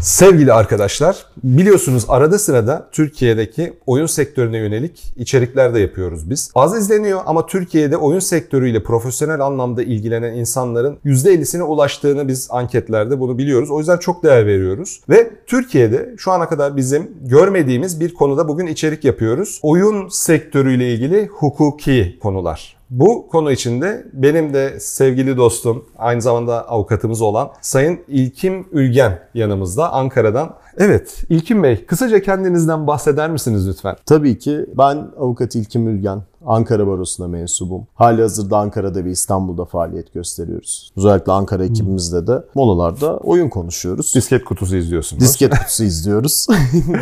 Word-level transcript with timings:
Sevgili 0.00 0.52
arkadaşlar, 0.52 1.26
biliyorsunuz 1.44 2.04
arada 2.08 2.38
sırada 2.38 2.88
Türkiye'deki 2.92 3.72
oyun 3.86 4.06
sektörüne 4.06 4.58
yönelik 4.58 5.12
içerikler 5.16 5.74
de 5.74 5.80
yapıyoruz 5.80 6.30
biz. 6.30 6.50
Az 6.54 6.76
izleniyor 6.76 7.20
ama 7.26 7.46
Türkiye'de 7.46 7.96
oyun 7.96 8.18
sektörüyle 8.18 8.82
profesyonel 8.82 9.40
anlamda 9.40 9.82
ilgilenen 9.82 10.34
insanların 10.34 10.98
%50'sine 11.04 11.62
ulaştığını 11.62 12.28
biz 12.28 12.48
anketlerde 12.50 13.20
bunu 13.20 13.38
biliyoruz. 13.38 13.70
O 13.70 13.78
yüzden 13.78 13.98
çok 13.98 14.22
değer 14.22 14.46
veriyoruz. 14.46 15.00
Ve 15.08 15.30
Türkiye'de 15.46 16.14
şu 16.18 16.32
ana 16.32 16.48
kadar 16.48 16.76
bizim 16.76 17.10
görmediğimiz 17.20 18.00
bir 18.00 18.14
konuda 18.14 18.48
bugün 18.48 18.66
içerik 18.66 19.04
yapıyoruz. 19.04 19.60
Oyun 19.62 20.08
sektörüyle 20.08 20.94
ilgili 20.94 21.26
hukuki 21.26 22.18
konular. 22.22 22.79
Bu 22.90 23.28
konu 23.28 23.52
içinde 23.52 24.06
benim 24.12 24.54
de 24.54 24.80
sevgili 24.80 25.36
dostum, 25.36 25.84
aynı 25.98 26.22
zamanda 26.22 26.68
avukatımız 26.68 27.22
olan 27.22 27.50
Sayın 27.60 28.00
İlkim 28.08 28.66
Ülgen 28.72 29.18
yanımızda 29.34 29.92
Ankara'dan. 29.92 30.54
Evet, 30.78 31.24
İlkim 31.28 31.62
Bey, 31.62 31.84
kısaca 31.86 32.22
kendinizden 32.22 32.86
bahseder 32.86 33.30
misiniz 33.30 33.68
lütfen? 33.68 33.96
Tabii 34.06 34.38
ki. 34.38 34.66
Ben 34.78 34.96
avukat 35.18 35.54
İlkim 35.54 35.88
Ülgen. 35.88 36.22
Ankara 36.46 36.86
Barosu'na 36.86 37.28
mensubum. 37.28 37.86
Hali 37.94 38.22
hazırda 38.22 38.58
Ankara'da 38.58 39.04
ve 39.04 39.10
İstanbul'da 39.10 39.64
faaliyet 39.64 40.14
gösteriyoruz. 40.14 40.92
Özellikle 40.96 41.32
Ankara 41.32 41.64
ekibimizde 41.64 42.26
de 42.26 42.44
molalarda 42.54 43.16
oyun 43.16 43.48
konuşuyoruz. 43.48 44.14
Disket 44.14 44.44
kutusu 44.44 44.76
izliyorsunuz. 44.76 45.22
Disket 45.22 45.58
kutusu 45.58 45.84
izliyoruz. 45.84 46.46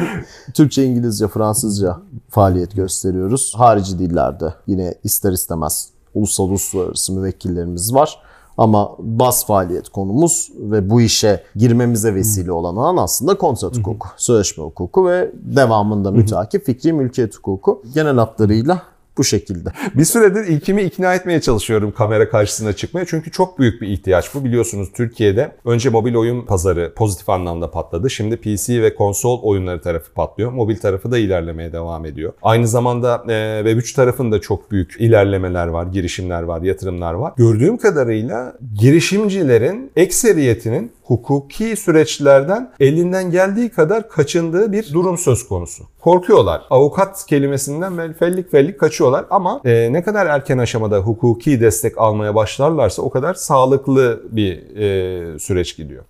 Türkçe, 0.55 0.84
İngilizce, 0.84 1.29
Fransızca 1.29 1.96
faaliyet 2.29 2.77
gösteriyoruz. 2.77 3.52
Harici 3.56 3.98
dillerde 3.98 4.55
yine 4.66 4.95
ister 5.05 5.32
istemez 5.32 5.88
ulusal 6.15 6.45
uluslararası 6.45 7.12
müvekkillerimiz 7.12 7.95
var. 7.95 8.18
Ama 8.59 8.91
bas 8.98 9.46
faaliyet 9.46 9.88
konumuz 9.88 10.51
ve 10.59 10.91
bu 10.91 11.01
işe 11.01 11.43
girmemize 11.57 12.15
vesile 12.15 12.52
olan 12.52 12.77
alan 12.77 12.96
aslında 12.96 13.38
kontrat 13.38 13.79
hukuku, 13.79 14.09
sözleşme 14.16 14.65
hukuku 14.65 15.09
ve 15.09 15.32
devamında 15.34 16.10
müteakip 16.10 16.66
fikri 16.66 16.93
mülkiyet 16.93 17.37
hukuku. 17.37 17.82
Genel 17.95 18.16
hatlarıyla 18.16 18.82
bu 19.19 19.24
şekilde. 19.24 19.69
Bir 19.95 20.05
süredir 20.05 20.47
ilkimi 20.47 20.83
ikna 20.83 21.15
etmeye 21.15 21.41
çalışıyorum 21.41 21.93
kamera 21.93 22.30
karşısına 22.30 22.73
çıkmaya. 22.73 23.07
Çünkü 23.07 23.30
çok 23.30 23.59
büyük 23.59 23.83
bir 23.83 23.88
ihtiyaç 23.88 24.35
bu. 24.35 24.45
Biliyorsunuz 24.45 24.88
Türkiye'de 24.95 25.57
önce 25.65 25.91
mobil 25.91 26.15
oyun 26.15 26.43
pazarı 26.43 26.93
pozitif 26.97 27.29
anlamda 27.29 27.71
patladı. 27.71 28.11
Şimdi 28.11 28.37
PC 28.37 28.83
ve 28.83 28.95
konsol 28.95 29.43
oyunları 29.43 29.80
tarafı 29.80 30.13
patlıyor. 30.13 30.52
Mobil 30.52 30.77
tarafı 30.77 31.11
da 31.13 31.19
ilerlemeye 31.19 31.73
devam 31.73 32.05
ediyor. 32.05 32.33
Aynı 32.43 32.69
zamanda 32.69 33.24
e, 33.29 33.33
Web3 33.33 33.96
tarafında 33.96 34.41
çok 34.41 34.71
büyük 34.71 34.96
ilerlemeler 34.99 35.66
var, 35.66 35.87
girişimler 35.87 36.43
var, 36.43 36.63
yatırımlar 36.63 37.15
var. 37.15 37.33
Gördüğüm 37.37 37.77
kadarıyla 37.77 38.57
girişimcilerin 38.74 39.93
ekseriyetinin 39.96 40.93
hukuki 41.09 41.77
süreçlerden 41.77 42.73
elinden 42.80 43.30
geldiği 43.30 43.69
kadar 43.69 44.09
kaçındığı 44.09 44.73
bir 44.73 44.93
durum 44.93 45.19
söz 45.19 45.49
konusu. 45.49 45.85
Korkuyorlar. 46.01 46.63
Avukat 46.71 47.27
kelimesinden 47.27 48.13
fellik 48.13 48.51
fellik 48.51 48.80
kaçıyorlar 48.80 49.07
ama 49.30 49.60
e, 49.64 49.92
ne 49.92 50.02
kadar 50.02 50.26
erken 50.26 50.59
aşamada 50.59 50.98
hukuki 50.98 51.60
destek 51.60 51.98
almaya 51.98 52.34
başlarlarsa 52.34 53.02
o 53.02 53.10
kadar 53.10 53.34
sağlıklı 53.34 54.23
bir 54.30 54.76
e, 54.76 55.38
süreç 55.38 55.76
gidiyor. 55.76 56.04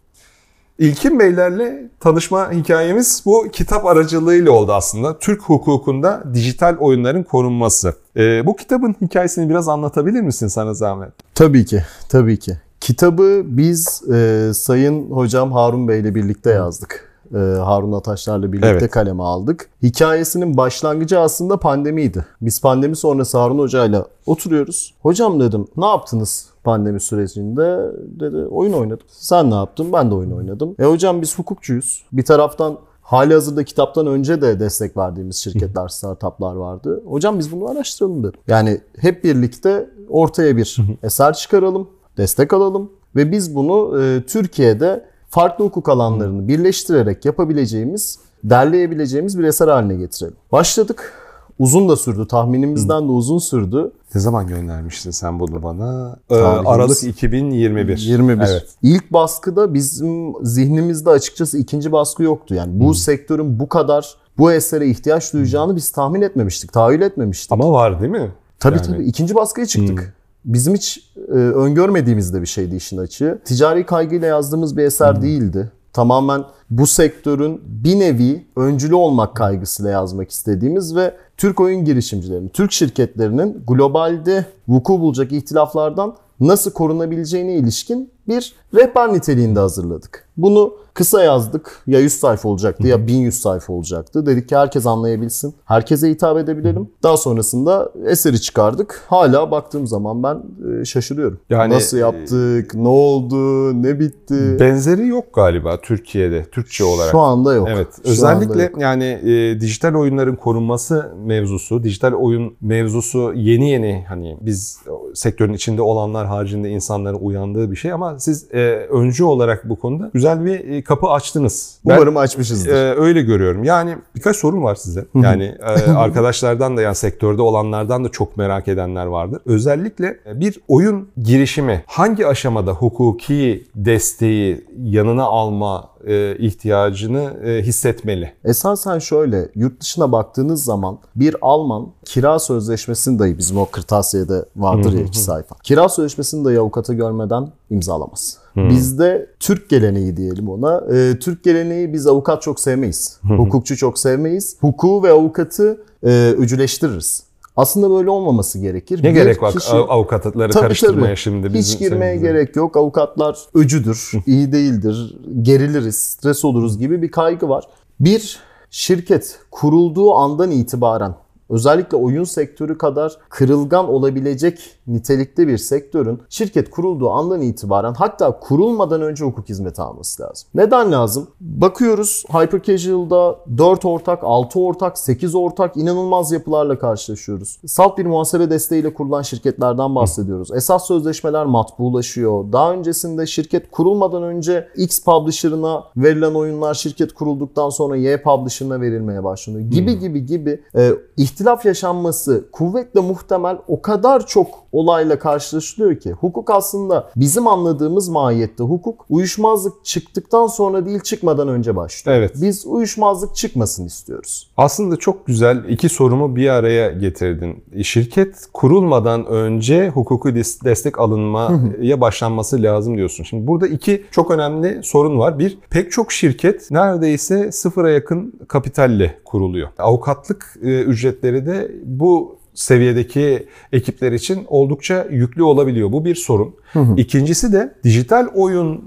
İlkin 0.78 1.18
Beylerle 1.18 1.90
tanışma 2.00 2.52
hikayemiz 2.52 3.22
bu 3.26 3.48
kitap 3.52 3.86
aracılığıyla 3.86 4.52
oldu 4.52 4.72
aslında. 4.72 5.18
Türk 5.18 5.42
hukukunda 5.42 6.22
dijital 6.34 6.76
oyunların 6.78 7.22
korunması. 7.22 7.94
E, 8.16 8.46
bu 8.46 8.56
kitabın 8.56 8.96
hikayesini 9.00 9.50
biraz 9.50 9.68
anlatabilir 9.68 10.20
misin 10.20 10.48
sana 10.48 10.74
zahmet? 10.74 11.12
Tabii 11.34 11.64
ki, 11.64 11.82
tabii 12.08 12.38
ki. 12.38 12.56
Kitabı 12.80 13.42
biz 13.44 14.02
e, 14.12 14.50
Sayın 14.54 15.10
Hocam 15.10 15.52
Harun 15.52 15.88
Bey 15.88 16.00
ile 16.00 16.14
birlikte 16.14 16.50
yazdık. 16.50 17.07
E, 17.34 17.38
Harun 17.38 17.92
Ataşlar'la 17.92 18.52
birlikte 18.52 18.68
evet. 18.68 18.90
kaleme 18.90 19.22
aldık. 19.22 19.70
Hikayesinin 19.82 20.56
başlangıcı 20.56 21.20
aslında 21.20 21.56
pandemiydi. 21.56 22.26
Biz 22.40 22.60
pandemi 22.60 22.96
sonrası 22.96 23.38
Harun 23.38 23.58
Hoca 23.58 23.84
ile 23.84 24.02
oturuyoruz. 24.26 24.94
Hocam 25.02 25.40
dedim 25.40 25.66
ne 25.76 25.86
yaptınız 25.86 26.46
pandemi 26.64 27.00
sürecinde? 27.00 27.92
Dedi 28.20 28.36
oyun 28.36 28.72
oynadım. 28.72 29.06
Sen 29.08 29.50
ne 29.50 29.54
yaptın? 29.54 29.92
Ben 29.92 30.10
de 30.10 30.14
oyun 30.14 30.30
oynadım. 30.30 30.74
E 30.78 30.84
hocam 30.84 31.22
biz 31.22 31.38
hukukçuyuz. 31.38 32.02
Bir 32.12 32.24
taraftan 32.24 32.78
Hali 33.08 33.34
hazırda 33.34 33.64
kitaptan 33.64 34.06
önce 34.06 34.40
de 34.40 34.60
destek 34.60 34.96
verdiğimiz 34.96 35.36
şirketler, 35.36 35.88
startuplar 35.88 36.54
vardı. 36.54 37.02
Hocam 37.06 37.38
biz 37.38 37.52
bunu 37.52 37.70
araştıralım 37.70 38.24
dedim. 38.24 38.40
Yani 38.46 38.80
hep 38.98 39.24
birlikte 39.24 39.90
ortaya 40.08 40.56
bir 40.56 40.76
eser 41.02 41.32
çıkaralım 41.32 41.88
destek 42.16 42.52
alalım 42.52 42.90
ve 43.16 43.32
biz 43.32 43.54
bunu 43.54 44.02
e, 44.02 44.22
Türkiye'de 44.26 45.04
farklı 45.30 45.64
hukuk 45.64 45.88
alanlarını 45.88 46.48
birleştirerek 46.48 47.24
yapabileceğimiz, 47.24 48.18
derleyebileceğimiz 48.44 49.38
bir 49.38 49.44
eser 49.44 49.68
haline 49.68 49.94
getirelim. 49.94 50.36
Başladık. 50.52 51.12
Uzun 51.58 51.88
da 51.88 51.96
sürdü. 51.96 52.26
Tahminimizden 52.26 53.08
de 53.08 53.12
uzun 53.12 53.38
sürdü. 53.38 53.92
Ne 54.14 54.20
zaman 54.20 54.46
göndermiştin 54.46 55.10
sen 55.10 55.40
bunu 55.40 55.62
bana? 55.62 56.16
Ee, 56.30 56.34
Aralık 56.34 57.04
2021. 57.04 57.98
21. 57.98 58.34
Evet. 58.38 58.66
İlk 58.82 59.12
baskıda 59.12 59.74
bizim 59.74 60.32
zihnimizde 60.42 61.10
açıkçası 61.10 61.58
ikinci 61.58 61.92
baskı 61.92 62.22
yoktu. 62.22 62.54
Yani 62.54 62.80
bu 62.80 62.86
hmm. 62.86 62.94
sektörün 62.94 63.60
bu 63.60 63.68
kadar 63.68 64.14
bu 64.38 64.52
esere 64.52 64.88
ihtiyaç 64.88 65.32
duyacağını 65.32 65.76
biz 65.76 65.92
tahmin 65.92 66.22
etmemiştik, 66.22 66.72
tahayyül 66.72 67.02
etmemiştik. 67.02 67.52
Ama 67.52 67.72
var 67.72 68.00
değil 68.00 68.12
mi? 68.12 68.32
Tabii 68.60 68.76
yani. 68.76 68.86
tabii. 68.86 69.04
İkinci 69.04 69.34
baskıya 69.34 69.66
çıktık. 69.66 69.98
Hmm 70.00 70.17
bizim 70.44 70.74
hiç 70.74 71.12
e, 71.28 71.32
öngörmediğimiz 71.32 72.34
de 72.34 72.40
bir 72.40 72.46
şeydi 72.46 72.76
işin 72.76 72.98
açığı. 72.98 73.38
Ticari 73.44 73.86
kaygıyla 73.86 74.26
yazdığımız 74.28 74.76
bir 74.76 74.84
eser 74.84 75.14
hmm. 75.14 75.22
değildi. 75.22 75.70
Tamamen 75.92 76.44
bu 76.70 76.86
sektörün 76.86 77.60
bir 77.64 77.98
nevi 77.98 78.46
öncülü 78.56 78.94
olmak 78.94 79.36
kaygısıyla 79.36 79.90
yazmak 79.90 80.30
istediğimiz 80.30 80.96
ve 80.96 81.14
Türk 81.36 81.60
oyun 81.60 81.84
girişimcilerinin, 81.84 82.48
Türk 82.48 82.72
şirketlerinin 82.72 83.62
globalde 83.66 84.46
vuku 84.68 85.00
bulacak 85.00 85.32
ihtilaflardan 85.32 86.16
nasıl 86.40 86.70
korunabileceğine 86.70 87.54
ilişkin 87.54 88.10
bir 88.28 88.54
rehber 88.74 89.12
niteliğinde 89.12 89.60
hazırladık. 89.60 90.28
Bunu 90.36 90.72
kısa 90.94 91.22
yazdık. 91.22 91.82
Ya 91.86 92.00
100 92.00 92.12
sayfa 92.12 92.48
olacaktı 92.48 92.86
ya 92.86 93.06
1100 93.06 93.40
sayfa 93.40 93.72
olacaktı. 93.72 94.26
Dedik 94.26 94.48
ki 94.48 94.56
herkes 94.56 94.86
anlayabilsin. 94.86 95.54
Herkese 95.64 96.10
hitap 96.10 96.38
edebilelim. 96.38 96.88
Daha 97.02 97.16
sonrasında 97.16 97.92
eseri 98.06 98.40
çıkardık. 98.40 99.02
Hala 99.08 99.50
baktığım 99.50 99.86
zaman 99.86 100.22
ben 100.22 100.42
e, 100.80 100.84
şaşırıyorum. 100.84 101.38
Yani 101.50 101.74
Nasıl 101.74 101.96
e, 101.96 102.00
yaptık? 102.00 102.74
Ne 102.74 102.88
oldu? 102.88 103.72
Ne 103.82 104.00
bitti? 104.00 104.56
Benzeri 104.60 105.06
yok 105.06 105.34
galiba 105.34 105.80
Türkiye'de. 105.80 106.44
Türkçe 106.44 106.84
olarak. 106.84 107.10
Şu 107.10 107.18
anda 107.18 107.54
yok. 107.54 107.68
Evet. 107.70 107.88
Şu 108.04 108.10
özellikle 108.10 108.62
yok. 108.62 108.80
yani 108.80 109.04
e, 109.04 109.60
dijital 109.60 109.94
oyunların 109.94 110.36
korunması 110.36 111.12
mevzusu, 111.24 111.82
dijital 111.82 112.12
oyun 112.12 112.56
mevzusu 112.60 113.32
yeni 113.34 113.70
yeni 113.70 114.04
hani 114.08 114.38
biz 114.40 114.78
sektörün 115.14 115.52
içinde 115.52 115.82
olanlar 115.82 116.26
haricinde 116.26 116.70
insanların 116.70 117.18
uyandığı 117.20 117.70
bir 117.70 117.76
şey 117.76 117.92
ama 117.92 118.17
siz 118.18 118.54
e, 118.54 118.58
öncü 118.90 119.24
olarak 119.24 119.68
bu 119.68 119.76
konuda 119.76 120.10
güzel 120.14 120.44
bir 120.44 120.70
e, 120.70 120.82
kapı 120.82 121.06
açtınız. 121.06 121.78
Umarım 121.84 122.14
ben, 122.14 122.20
açmışızdır. 122.20 122.72
E, 122.72 122.94
öyle 122.94 123.22
görüyorum. 123.22 123.64
Yani 123.64 123.96
birkaç 124.16 124.36
sorum 124.36 124.62
var 124.62 124.74
size. 124.74 125.04
Yani 125.14 125.54
e, 125.60 125.90
arkadaşlardan 125.96 126.76
da 126.76 126.82
yani 126.82 126.94
sektörde 126.94 127.42
olanlardan 127.42 128.04
da 128.04 128.08
çok 128.08 128.36
merak 128.36 128.68
edenler 128.68 129.06
vardır. 129.06 129.40
Özellikle 129.46 130.16
bir 130.34 130.60
oyun 130.68 131.08
girişimi 131.22 131.84
hangi 131.86 132.26
aşamada 132.26 132.72
hukuki 132.72 133.64
desteği 133.74 134.64
yanına 134.82 135.24
alma 135.24 135.90
e, 136.06 136.36
ihtiyacını 136.38 137.36
e, 137.44 137.62
hissetmeli. 137.62 138.32
Esasen 138.44 138.98
şöyle 138.98 139.48
yurt 139.54 139.80
dışına 139.80 140.12
baktığınız 140.12 140.64
zaman 140.64 140.98
bir 141.16 141.36
Alman 141.42 141.86
kira 142.04 142.38
sözleşmesini 142.38 143.18
dahi 143.18 143.38
bizim 143.38 143.58
o 143.58 143.66
kırtasiyede 143.66 144.44
vardır 144.56 144.92
ya 144.92 145.00
iki 145.00 145.18
sayfa. 145.18 145.56
Kira 145.62 145.88
sözleşmesini 145.88 146.44
dahi 146.44 146.58
avukata 146.60 146.94
görmeden 146.94 147.48
imzalamaz. 147.70 148.38
Bizde 148.56 149.30
Türk 149.40 149.68
geleneği 149.70 150.16
diyelim 150.16 150.48
ona. 150.48 150.84
E, 150.94 151.18
Türk 151.18 151.44
geleneği 151.44 151.92
biz 151.92 152.06
avukat 152.06 152.42
çok 152.42 152.60
sevmeyiz. 152.60 153.20
Hukukçu 153.22 153.76
çok 153.76 153.98
sevmeyiz. 153.98 154.56
Hukuku 154.60 155.02
ve 155.02 155.10
avukatı 155.10 155.80
e, 156.02 156.34
öcüleştiririz. 156.38 157.27
Aslında 157.58 157.90
böyle 157.90 158.10
olmaması 158.10 158.58
gerekir. 158.58 159.04
Ne 159.04 159.08
bir 159.08 159.14
gerek 159.14 159.42
var 159.42 159.54
kişi... 159.54 159.72
avukatları 159.72 160.52
tabii, 160.52 160.62
karıştırmaya 160.62 161.06
tabii. 161.06 161.16
şimdi? 161.16 161.54
Bizim 161.54 161.74
Hiç 161.74 161.78
girmeye 161.78 162.18
senin... 162.18 162.28
gerek 162.28 162.56
yok. 162.56 162.76
Avukatlar 162.76 163.38
öcüdür, 163.54 164.10
iyi 164.26 164.52
değildir, 164.52 165.16
geriliriz, 165.42 165.96
stres 165.96 166.44
oluruz 166.44 166.78
gibi 166.78 167.02
bir 167.02 167.10
kaygı 167.10 167.48
var. 167.48 167.64
Bir 168.00 168.40
şirket 168.70 169.38
kurulduğu 169.50 170.14
andan 170.14 170.50
itibaren 170.50 171.14
özellikle 171.50 171.96
oyun 171.96 172.24
sektörü 172.24 172.78
kadar 172.78 173.18
kırılgan 173.28 173.88
olabilecek 173.88 174.58
nitelikte 174.86 175.48
bir 175.48 175.58
sektörün 175.58 176.20
şirket 176.28 176.70
kurulduğu 176.70 177.10
andan 177.10 177.40
itibaren 177.42 177.94
hatta 177.94 178.40
kurulmadan 178.40 179.02
önce 179.02 179.24
hukuk 179.24 179.48
hizmeti 179.48 179.82
alması 179.82 180.22
lazım. 180.22 180.48
Neden 180.54 180.92
lazım? 180.92 181.28
Bakıyoruz 181.40 182.24
Hyper 182.28 182.62
Casual'da 182.62 183.38
4 183.58 183.84
ortak, 183.84 184.18
6 184.22 184.60
ortak, 184.60 184.98
8 184.98 185.34
ortak 185.34 185.76
inanılmaz 185.76 186.32
yapılarla 186.32 186.78
karşılaşıyoruz. 186.78 187.58
Salt 187.66 187.98
bir 187.98 188.06
muhasebe 188.06 188.50
desteğiyle 188.50 188.94
kurulan 188.94 189.22
şirketlerden 189.22 189.94
bahsediyoruz. 189.94 190.50
Esas 190.54 190.86
sözleşmeler 190.86 191.46
matbulaşıyor. 191.46 192.52
Daha 192.52 192.72
öncesinde 192.72 193.26
şirket 193.26 193.70
kurulmadan 193.70 194.22
önce 194.22 194.68
X 194.76 195.00
publisher'ına 195.04 195.84
verilen 195.96 196.34
oyunlar 196.34 196.74
şirket 196.74 197.14
kurulduktan 197.14 197.70
sonra 197.70 197.96
Y 197.96 198.22
publisher'ına 198.22 198.80
verilmeye 198.80 199.24
başlanıyor. 199.24 199.70
Gibi 199.70 199.92
hmm. 199.92 200.00
gibi 200.00 200.26
gibi 200.26 200.62
e, 200.76 200.92
ihtilaf 201.38 201.64
yaşanması 201.64 202.48
kuvvetle 202.52 203.00
muhtemel 203.00 203.58
o 203.68 203.82
kadar 203.82 204.26
çok 204.26 204.48
olayla 204.72 205.18
karşılaşılıyor 205.18 206.00
ki 206.00 206.12
hukuk 206.12 206.50
aslında 206.50 207.10
bizim 207.16 207.46
anladığımız 207.46 208.08
mahiyette 208.08 208.64
hukuk 208.64 209.06
uyuşmazlık 209.08 209.84
çıktıktan 209.84 210.46
sonra 210.46 210.86
değil 210.86 211.00
çıkmadan 211.00 211.48
önce 211.48 211.76
başlıyor. 211.76 212.18
Evet. 212.18 212.32
Biz 212.42 212.66
uyuşmazlık 212.66 213.36
çıkmasın 213.36 213.86
istiyoruz. 213.86 214.50
Aslında 214.56 214.96
çok 214.96 215.26
güzel 215.26 215.64
iki 215.68 215.88
sorumu 215.88 216.36
bir 216.36 216.48
araya 216.48 216.90
getirdin. 216.90 217.64
Şirket 217.82 218.46
kurulmadan 218.52 219.26
önce 219.26 219.88
hukuki 219.88 220.34
destek 220.64 220.98
alınmaya 220.98 222.00
başlanması 222.00 222.62
lazım 222.62 222.96
diyorsun. 222.96 223.24
Şimdi 223.24 223.46
burada 223.46 223.66
iki 223.66 224.04
çok 224.10 224.30
önemli 224.30 224.80
sorun 224.82 225.18
var. 225.18 225.38
Bir, 225.38 225.58
pek 225.70 225.92
çok 225.92 226.12
şirket 226.12 226.70
neredeyse 226.70 227.52
sıfıra 227.52 227.90
yakın 227.90 228.32
kapitalle 228.48 229.18
kuruluyor. 229.24 229.68
Avukatlık 229.78 230.58
e, 230.62 230.82
ücretleri 230.82 231.46
de 231.46 231.70
bu 231.84 232.38
seviyedeki 232.58 233.46
ekipler 233.72 234.12
için 234.12 234.44
oldukça 234.48 235.06
yüklü 235.10 235.42
olabiliyor. 235.42 235.92
Bu 235.92 236.04
bir 236.04 236.14
sorun. 236.14 236.54
Hı 236.72 236.78
hı. 236.78 236.96
İkincisi 236.96 237.52
de 237.52 237.74
dijital 237.84 238.26
oyun 238.34 238.84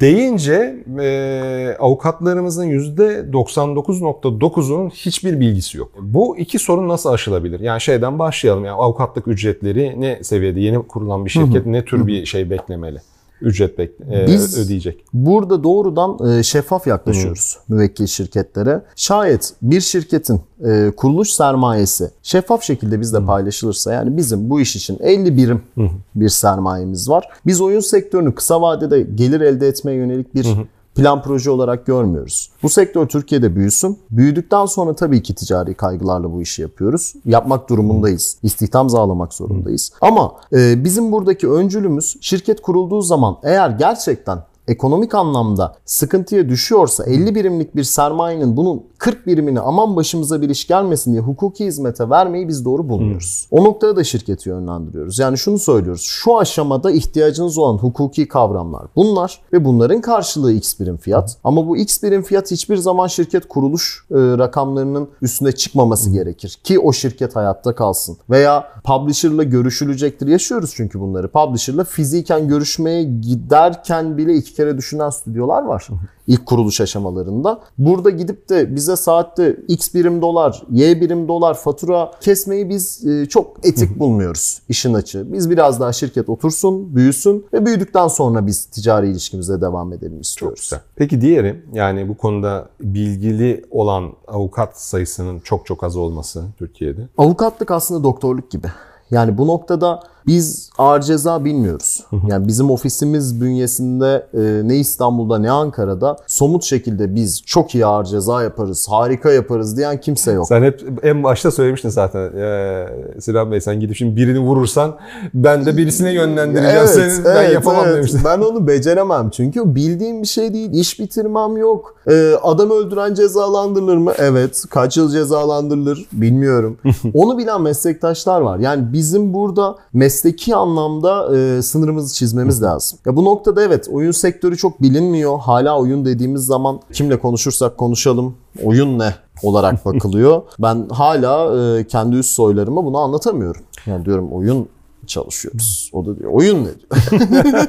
deyince 0.00 0.84
e, 1.00 1.76
avukatlarımızın 1.78 2.70
%99.9'unun 2.70 4.90
hiçbir 4.90 5.40
bilgisi 5.40 5.78
yok. 5.78 5.92
Bu 6.00 6.38
iki 6.38 6.58
sorun 6.58 6.88
nasıl 6.88 7.10
aşılabilir? 7.10 7.60
Yani 7.60 7.80
şeyden 7.80 8.18
başlayalım. 8.18 8.64
Yani 8.64 8.76
avukatlık 8.76 9.28
ücretleri 9.28 10.00
ne 10.00 10.18
seviyede? 10.22 10.60
Yeni 10.60 10.82
kurulan 10.82 11.24
bir 11.24 11.30
şirket 11.30 11.64
hı 11.64 11.68
hı. 11.68 11.72
ne 11.72 11.84
tür 11.84 12.06
bir 12.06 12.26
şey 12.26 12.50
beklemeli? 12.50 12.98
Ücret 13.40 13.78
bek- 13.78 14.22
e, 14.22 14.26
Biz 14.26 14.58
ödeyecek. 14.58 15.04
Burada 15.12 15.64
doğrudan 15.64 16.28
e, 16.28 16.42
şeffaf 16.42 16.86
yaklaşıyoruz 16.86 17.58
hmm. 17.66 17.76
müvekkil 17.76 18.06
şirketlere. 18.06 18.82
Şayet 18.96 19.52
bir 19.62 19.80
şirketin 19.80 20.40
e, 20.64 20.92
kuruluş 20.96 21.30
sermayesi 21.30 22.10
şeffaf 22.22 22.62
şekilde 22.62 23.00
bizle 23.00 23.18
hmm. 23.18 23.26
paylaşılırsa 23.26 23.92
yani 23.92 24.16
bizim 24.16 24.50
bu 24.50 24.60
iş 24.60 24.76
için 24.76 24.98
50 25.00 25.36
birim 25.36 25.62
hmm. 25.74 25.90
bir 26.14 26.28
sermayemiz 26.28 27.08
var. 27.08 27.28
Biz 27.46 27.60
oyun 27.60 27.80
sektörünü 27.80 28.34
kısa 28.34 28.60
vadede 28.60 29.02
gelir 29.02 29.40
elde 29.40 29.68
etmeye 29.68 29.96
yönelik 29.96 30.34
bir 30.34 30.44
hmm 30.44 30.64
plan 30.94 31.22
proje 31.22 31.50
olarak 31.50 31.86
görmüyoruz. 31.86 32.50
Bu 32.62 32.68
sektör 32.68 33.08
Türkiye'de 33.08 33.56
büyüsün. 33.56 33.98
Büyüdükten 34.10 34.66
sonra 34.66 34.94
tabii 34.94 35.22
ki 35.22 35.34
ticari 35.34 35.74
kaygılarla 35.74 36.32
bu 36.32 36.42
işi 36.42 36.62
yapıyoruz. 36.62 37.14
Yapmak 37.24 37.68
durumundayız. 37.68 38.36
İstihdam 38.42 38.90
sağlamak 38.90 39.34
zorundayız. 39.34 39.92
Ama 40.00 40.34
e, 40.52 40.84
bizim 40.84 41.12
buradaki 41.12 41.50
öncülümüz 41.50 42.16
şirket 42.20 42.62
kurulduğu 42.62 43.02
zaman 43.02 43.36
eğer 43.42 43.70
gerçekten 43.70 44.38
ekonomik 44.68 45.14
anlamda 45.14 45.76
sıkıntıya 45.84 46.48
düşüyorsa 46.48 47.04
50 47.04 47.34
birimlik 47.34 47.76
bir 47.76 47.84
sermayenin 47.84 48.56
bunun 48.56 48.82
40 48.98 49.26
birimini 49.26 49.60
aman 49.60 49.96
başımıza 49.96 50.42
bir 50.42 50.48
iş 50.48 50.66
gelmesin 50.66 51.12
diye 51.12 51.22
hukuki 51.22 51.66
hizmete 51.66 52.10
vermeyi 52.10 52.48
biz 52.48 52.64
doğru 52.64 52.88
bulmuyoruz. 52.88 53.46
Hmm. 53.48 53.58
O 53.58 53.64
noktada 53.64 53.96
da 53.96 54.04
şirketi 54.04 54.48
yönlendiriyoruz. 54.48 55.18
Yani 55.18 55.38
şunu 55.38 55.58
söylüyoruz. 55.58 56.02
Şu 56.02 56.38
aşamada 56.38 56.90
ihtiyacınız 56.90 57.58
olan 57.58 57.78
hukuki 57.78 58.28
kavramlar 58.28 58.86
bunlar 58.96 59.40
ve 59.52 59.64
bunların 59.64 60.00
karşılığı 60.00 60.52
X 60.52 60.80
birim 60.80 60.96
fiyat. 60.96 61.34
Hmm. 61.34 61.40
Ama 61.44 61.68
bu 61.68 61.76
X 61.76 62.02
birim 62.02 62.22
fiyat 62.22 62.50
hiçbir 62.50 62.76
zaman 62.76 63.06
şirket 63.06 63.48
kuruluş 63.48 64.06
e, 64.10 64.14
rakamlarının 64.14 65.08
üstüne 65.22 65.52
çıkmaması 65.52 66.06
hmm. 66.06 66.14
gerekir 66.14 66.58
ki 66.64 66.78
o 66.78 66.92
şirket 66.92 67.36
hayatta 67.36 67.74
kalsın. 67.74 68.16
Veya 68.30 68.68
publisher'la 68.84 69.42
görüşülecektir. 69.42 70.26
Yaşıyoruz 70.26 70.72
çünkü 70.76 71.00
bunları. 71.00 71.28
Publisher'la 71.28 71.84
fiziken 71.84 72.48
görüşmeye 72.48 73.04
giderken 73.04 74.18
bile 74.18 74.34
iki 74.34 74.53
kere 74.54 74.78
düşünen 74.78 75.10
stüdyolar 75.10 75.62
var. 75.62 75.88
ilk 76.26 76.46
kuruluş 76.46 76.80
aşamalarında. 76.80 77.60
Burada 77.78 78.10
gidip 78.10 78.48
de 78.48 78.76
bize 78.76 78.96
saatte 78.96 79.56
X 79.68 79.94
birim 79.94 80.22
dolar, 80.22 80.62
Y 80.70 81.00
birim 81.00 81.28
dolar 81.28 81.54
fatura 81.54 82.10
kesmeyi 82.20 82.68
biz 82.68 83.06
e, 83.06 83.26
çok 83.26 83.66
etik 83.66 83.98
bulmuyoruz 83.98 84.62
işin 84.68 84.94
açığı. 84.94 85.32
Biz 85.32 85.50
biraz 85.50 85.80
daha 85.80 85.92
şirket 85.92 86.28
otursun, 86.28 86.96
büyüsün 86.96 87.46
ve 87.52 87.66
büyüdükten 87.66 88.08
sonra 88.08 88.46
biz 88.46 88.64
ticari 88.64 89.10
ilişkimize 89.10 89.60
devam 89.60 89.92
edelim 89.92 90.20
istiyoruz. 90.20 90.60
Çok 90.60 90.64
güzel. 90.64 90.80
Peki 90.96 91.20
diğeri 91.20 91.62
yani 91.72 92.08
bu 92.08 92.16
konuda 92.16 92.68
bilgili 92.80 93.64
olan 93.70 94.12
avukat 94.28 94.80
sayısının 94.80 95.40
çok 95.40 95.66
çok 95.66 95.84
az 95.84 95.96
olması 95.96 96.44
Türkiye'de. 96.58 97.08
Avukatlık 97.18 97.70
aslında 97.70 98.04
doktorluk 98.04 98.50
gibi. 98.50 98.66
Yani 99.10 99.38
bu 99.38 99.46
noktada 99.46 100.00
biz 100.26 100.70
ağır 100.78 101.00
ceza 101.00 101.44
bilmiyoruz. 101.44 102.04
Yani 102.28 102.48
bizim 102.48 102.70
ofisimiz 102.70 103.40
bünyesinde 103.40 104.26
e, 104.34 104.68
ne 104.68 104.76
İstanbul'da 104.76 105.38
ne 105.38 105.50
Ankara'da 105.50 106.16
somut 106.26 106.64
şekilde 106.64 107.14
biz 107.14 107.42
çok 107.46 107.74
iyi 107.74 107.86
ağır 107.86 108.04
ceza 108.04 108.42
yaparız, 108.42 108.86
harika 108.90 109.30
yaparız 109.30 109.76
diyen 109.76 110.00
kimse 110.00 110.32
yok. 110.32 110.48
Sen 110.48 110.62
hep 110.62 110.82
en 111.02 111.24
başta 111.24 111.50
söylemiştin 111.50 111.88
zaten. 111.88 112.20
Ee, 112.36 112.86
Sinan 113.20 113.52
Bey 113.52 113.60
sen 113.60 113.80
gidip 113.80 113.96
şimdi 113.96 114.16
birini 114.16 114.38
vurursan 114.38 114.96
ben 115.34 115.66
de 115.66 115.76
birisine 115.76 116.12
yönlendireceğim 116.12 116.78
evet, 116.78 116.88
seni. 116.88 117.04
Evet, 117.04 117.24
ben 117.24 117.50
yapamam 117.50 117.84
evet. 117.86 117.96
demiştin. 117.96 118.20
Ben 118.24 118.38
onu 118.38 118.66
beceremem 118.66 119.30
çünkü 119.30 119.74
bildiğim 119.74 120.22
bir 120.22 120.26
şey 120.26 120.54
değil. 120.54 120.70
İş 120.72 121.00
bitirmem 121.00 121.56
yok. 121.56 121.94
Ee, 122.10 122.34
adam 122.42 122.70
öldüren 122.70 123.14
cezalandırılır 123.14 123.96
mı? 123.96 124.12
Evet. 124.18 124.64
Kaç 124.70 124.96
yıl 124.96 125.10
cezalandırılır? 125.10 126.06
Bilmiyorum. 126.12 126.78
onu 127.14 127.38
bilen 127.38 127.62
meslektaşlar 127.62 128.40
var. 128.40 128.58
Yani 128.58 128.92
bizim 128.92 129.34
burada 129.34 129.76
meslek 129.92 130.13
mesleki 130.14 130.56
anlamda 130.56 131.36
e, 131.36 131.62
sınırımızı 131.62 132.14
çizmemiz 132.14 132.62
lazım. 132.62 132.98
Ya 133.06 133.16
bu 133.16 133.24
noktada 133.24 133.62
evet 133.62 133.88
oyun 133.92 134.10
sektörü 134.10 134.56
çok 134.56 134.82
bilinmiyor. 134.82 135.38
Hala 135.38 135.78
oyun 135.78 136.04
dediğimiz 136.04 136.46
zaman 136.46 136.80
kimle 136.92 137.18
konuşursak 137.18 137.78
konuşalım 137.78 138.34
oyun 138.64 138.98
ne 138.98 139.14
olarak 139.42 139.84
bakılıyor. 139.84 140.42
ben 140.58 140.88
hala 140.88 141.56
e, 141.78 141.86
kendi 141.86 142.16
üst 142.16 142.30
soylarıma 142.30 142.84
bunu 142.84 142.98
anlatamıyorum. 142.98 143.62
Yani 143.86 144.04
diyorum 144.04 144.32
oyun 144.32 144.68
çalışıyoruz. 145.06 145.90
O 145.92 146.06
da 146.06 146.18
diyor 146.18 146.30
oyun 146.32 146.64
ne 146.64 146.68
diyor. 146.78 147.20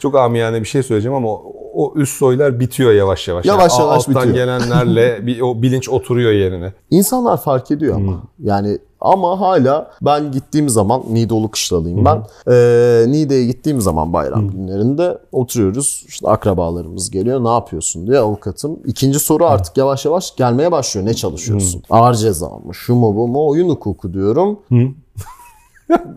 Çok 0.00 0.14
amiyane 0.16 0.60
bir 0.60 0.66
şey 0.68 0.82
söyleyeceğim 0.82 1.16
ama 1.16 1.38
o 1.74 1.92
üst 1.96 2.16
soylar 2.18 2.60
bitiyor 2.60 2.92
yavaş 2.92 3.28
yavaş. 3.28 3.44
Yavaş 3.46 3.72
yani 3.72 3.80
yavaş 3.80 3.98
alttan 4.08 4.14
bitiyor. 4.14 4.34
gelenlerle 4.34 5.18
bir 5.26 5.40
o 5.40 5.62
bilinç 5.62 5.88
oturuyor 5.88 6.32
yerine. 6.32 6.72
İnsanlar 6.90 7.42
fark 7.42 7.70
ediyor 7.70 7.96
ama. 7.96 8.12
Hmm. 8.12 8.20
Yani 8.48 8.78
ama 9.00 9.40
hala 9.40 9.90
ben 10.02 10.32
gittiğim 10.32 10.68
zaman 10.68 11.02
Niğdeolu 11.10 11.50
kışlalıyım 11.50 12.04
ben. 12.04 12.22
Ee, 12.52 13.04
Niğde'ye 13.08 13.46
gittiğim 13.46 13.80
zaman 13.80 14.12
bayram 14.12 14.48
Hı. 14.48 14.52
günlerinde 14.52 15.18
oturuyoruz. 15.32 16.04
İşte 16.08 16.28
akrabalarımız 16.28 17.10
geliyor. 17.10 17.44
Ne 17.44 17.48
yapıyorsun 17.48 18.06
diye 18.06 18.18
avukatım. 18.18 18.78
İkinci 18.86 19.18
soru 19.18 19.46
artık 19.46 19.76
yavaş 19.76 20.04
yavaş 20.04 20.36
gelmeye 20.36 20.72
başlıyor. 20.72 21.06
Ne 21.06 21.14
çalışıyorsun? 21.14 21.78
Hı. 21.78 21.94
Ağır 21.94 22.14
ceza 22.14 22.48
mı? 22.48 22.74
Şu 22.74 22.94
mu 22.94 23.16
bu 23.16 23.28
mu? 23.28 23.48
Oyun 23.48 23.68
hukuku 23.68 24.12
diyorum. 24.12 24.58
Hı. 24.68 24.88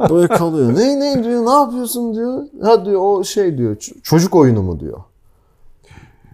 Böyle 0.10 0.28
kalıyor. 0.28 0.76
Ne 0.76 1.00
ne 1.00 1.24
diyor? 1.24 1.46
Ne 1.46 1.52
yapıyorsun 1.52 2.16
diyor. 2.16 2.44
Ha 2.64 2.86
diyor 2.86 3.02
o 3.02 3.24
şey 3.24 3.58
diyor. 3.58 3.78
Çocuk 4.04 4.36
oyunu 4.36 4.62
mu 4.62 4.80
diyor. 4.80 4.98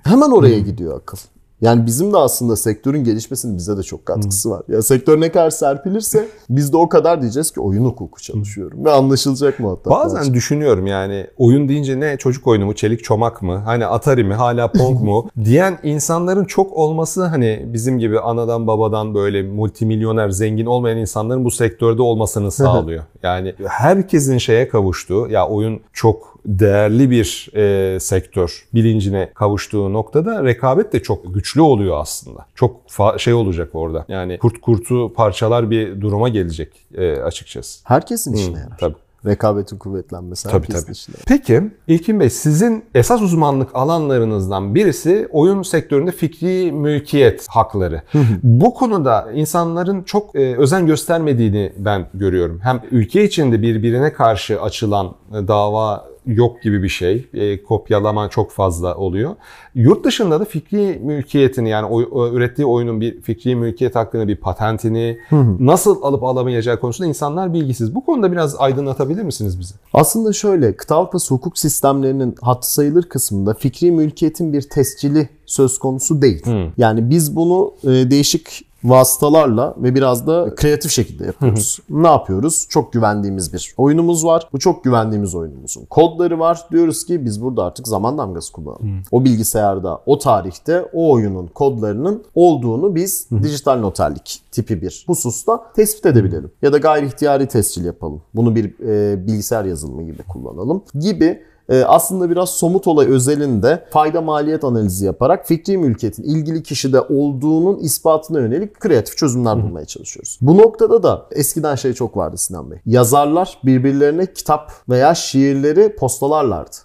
Hemen 0.04 0.32
oraya 0.32 0.60
gidiyor 0.60 0.98
akıl. 1.02 1.18
Yani 1.62 1.86
bizim 1.86 2.14
de 2.14 2.18
aslında 2.18 2.56
sektörün 2.56 3.04
gelişmesinin 3.04 3.58
bize 3.58 3.78
de 3.78 3.84
çok 3.84 4.06
katkısı 4.06 4.50
var. 4.50 4.64
Ya 4.68 4.82
sektör 4.82 5.22
ne 5.22 5.32
kadar 5.32 5.50
serpilirse 5.50 6.28
biz 6.50 6.74
de 6.74 6.78
o 6.78 6.90
kadar 6.90 7.22
diyeceğiz 7.22 7.52
ki 7.52 7.60
oyun 7.60 7.86
hukuku 7.86 8.22
çalışıyorum. 8.22 8.86
Ve 8.86 8.92
anlaşılacak 8.92 9.60
mı 9.60 9.70
hatta? 9.70 9.90
Bazen 9.90 10.34
düşünüyorum 10.34 10.88
yani 10.88 11.28
oyun 11.38 11.70
deyince 11.70 12.00
ne 12.00 12.18
çocuk 12.18 12.48
oyunu 12.48 12.66
mu, 12.66 12.76
çelik 12.76 13.04
çomak 13.04 13.42
mı, 13.42 13.56
hani 13.66 13.86
Atari 13.86 14.24
mi, 14.24 14.34
hala 14.34 14.72
Pong 14.72 15.02
mu 15.02 15.30
diyen 15.46 15.78
insanların 15.84 16.46
çok 16.46 16.74
olması 16.74 17.26
hani 17.26 17.66
bizim 17.66 18.00
gibi 18.00 18.20
anadan 18.20 18.68
babadan 18.68 19.16
böyle 19.16 19.44
multimilyoner 19.44 20.30
zengin 20.30 20.66
olmayan 20.66 20.98
insanların 20.98 21.46
bu 21.46 21.52
sektörde 21.52 22.02
olmasını 22.02 22.52
sağlıyor. 22.52 23.04
yani 23.24 23.56
herkesin 23.68 24.38
şeye 24.38 24.68
kavuştuğu 24.68 25.28
ya 25.30 25.48
oyun 25.48 25.80
çok 25.94 26.32
değerli 26.46 27.10
bir 27.10 27.50
e, 27.56 28.00
sektör 28.00 28.66
bilincine 28.74 29.32
kavuştuğu 29.36 29.94
noktada 29.94 30.44
rekabet 30.44 30.94
de 30.94 31.04
çok 31.04 31.36
güçlü 31.52 31.62
oluyor 31.62 31.98
aslında. 32.00 32.46
Çok 32.56 32.76
şey 33.18 33.34
olacak 33.34 33.70
orada. 33.74 34.06
Yani 34.08 34.38
kurt 34.38 34.62
kurtu 34.62 35.14
parçalar 35.14 35.70
bir 35.70 36.02
duruma 36.02 36.30
gelecek 36.30 36.70
e, 36.96 37.22
açıkçası. 37.22 37.82
Herkesin 37.84 38.34
işine 38.34 38.60
yarar. 38.60 38.78
Tabii. 38.80 38.96
Rekabetin 39.26 39.78
kuvvetlenmesi. 39.78 40.50
Tabii 40.50 40.68
tabii. 40.68 40.92
Işine. 40.92 41.16
Peki 41.28 41.62
İlkin 41.88 42.20
Bey 42.20 42.30
sizin 42.30 42.86
esas 42.96 43.22
uzmanlık 43.22 43.76
alanlarınızdan 43.76 44.76
birisi 44.76 45.28
oyun 45.32 45.62
sektöründe 45.64 46.12
fikri 46.12 46.72
mülkiyet 46.72 47.48
hakları. 47.48 48.02
Bu 48.44 48.74
konuda 48.74 49.32
insanların 49.34 50.04
çok 50.04 50.36
e, 50.36 50.58
özen 50.58 50.86
göstermediğini 50.86 51.74
ben 51.78 52.08
görüyorum. 52.14 52.60
Hem 52.64 52.82
ülke 52.92 53.24
içinde 53.24 53.62
birbirine 53.62 54.14
karşı 54.14 54.62
açılan 54.62 55.16
e, 55.32 55.48
dava 55.48 56.11
yok 56.26 56.62
gibi 56.62 56.84
bir 56.84 56.90
şey. 56.90 57.28
E, 57.34 57.64
kopyalama 57.64 58.30
çok 58.30 58.52
fazla 58.52 58.96
oluyor. 58.96 59.36
Yurt 59.76 60.06
dışında 60.06 60.40
da 60.40 60.46
fikri 60.46 61.00
mülkiyetini 61.04 61.70
yani 61.70 61.86
o, 61.86 62.28
ürettiği 62.28 62.66
oyunun 62.66 63.02
bir 63.02 63.22
fikri 63.22 63.56
mülkiyet 63.56 63.96
hakkını, 63.96 64.28
bir 64.28 64.36
patentini 64.36 65.18
nasıl 65.60 66.02
alıp 66.02 66.24
alamayacağı 66.24 66.80
konusunda 66.80 67.08
insanlar 67.08 67.54
bilgisiz. 67.54 67.96
Bu 67.96 68.06
konuda 68.06 68.32
biraz 68.32 68.56
aydınlatabilir 68.56 69.24
misiniz 69.24 69.60
bizi? 69.60 69.74
Aslında 69.94 70.34
şöyle, 70.34 70.76
kıta 70.76 70.96
Avrupası 70.96 71.34
hukuk 71.34 71.58
sistemlerinin 71.58 72.36
hatı 72.42 72.74
sayılır 72.74 73.04
kısmında 73.04 73.54
fikri 73.54 73.92
mülkiyetin 73.92 74.54
bir 74.54 74.62
tescili 74.62 75.30
söz 75.46 75.80
konusu 75.80 76.22
değil. 76.22 76.46
Hı. 76.46 76.68
Yani 76.78 77.10
biz 77.10 77.36
bunu 77.36 77.74
e, 77.84 77.88
değişik 77.88 78.71
vasıtalarla 78.84 79.76
ve 79.78 79.96
biraz 79.96 80.28
da 80.28 80.56
kreatif 80.56 80.92
şekilde 80.92 81.26
yapıyoruz. 81.26 81.80
ne 81.90 82.08
yapıyoruz? 82.08 82.66
Çok 82.70 82.94
güvendiğimiz 82.94 83.54
bir 83.54 83.74
oyunumuz 83.78 84.26
var. 84.26 84.50
Bu 84.54 84.60
çok 84.60 84.84
güvendiğimiz 84.84 85.36
oyunumuzun 85.36 85.86
kodları 85.86 86.40
var. 86.40 86.60
Diyoruz 86.72 87.06
ki 87.06 87.26
biz 87.26 87.42
burada 87.42 87.64
artık 87.64 87.88
zaman 87.88 88.18
damgası 88.18 88.52
kullanalım. 88.52 89.04
O 89.12 89.26
bilgisayarda, 89.26 90.02
o 90.06 90.18
tarihte 90.20 90.86
o 90.94 91.12
oyunun 91.12 91.48
kodlarının 91.48 92.24
olduğunu 92.36 92.96
biz 92.96 93.28
dijital 93.44 93.80
noterlik 93.80 94.42
tipi 94.52 94.82
bir 94.82 95.04
hususta 95.08 95.64
tespit 95.76 96.06
edebilelim. 96.06 96.52
Ya 96.62 96.74
da 96.74 96.78
gayri 96.78 97.06
ihtiyari 97.06 97.48
tescil 97.48 97.86
yapalım. 97.86 98.22
Bunu 98.36 98.56
bir 98.56 98.80
e, 98.80 99.28
bilgisayar 99.28 99.66
yazılımı 99.66 100.04
gibi 100.04 100.24
kullanalım 100.24 100.84
gibi 101.00 101.44
aslında 101.88 102.30
biraz 102.30 102.50
somut 102.50 102.88
olay 102.88 103.08
özelinde 103.08 103.86
fayda 103.92 104.22
maliyet 104.22 104.64
analizi 104.64 105.06
yaparak 105.06 105.48
fikri 105.48 105.78
mülkiyetin 105.78 106.24
ilgili 106.24 106.64
kişide 106.64 107.02
olduğunun 107.02 107.78
ispatına 107.78 108.40
yönelik 108.40 108.80
kreatif 108.80 109.18
çözümler 109.18 109.64
bulmaya 109.64 109.86
çalışıyoruz. 109.86 110.40
Bu 110.42 110.58
noktada 110.58 111.04
da 111.04 111.26
eskiden 111.32 111.76
şey 111.76 111.94
çok 111.94 112.18
vardı 112.18 112.38
Sinan 112.38 112.72
Bey. 112.72 112.78
Yazarlar 112.86 113.58
birbirlerine 113.64 114.34
kitap 114.34 114.72
veya 114.90 115.16
şiirleri 115.16 115.96
postalarlardı. 115.96 116.76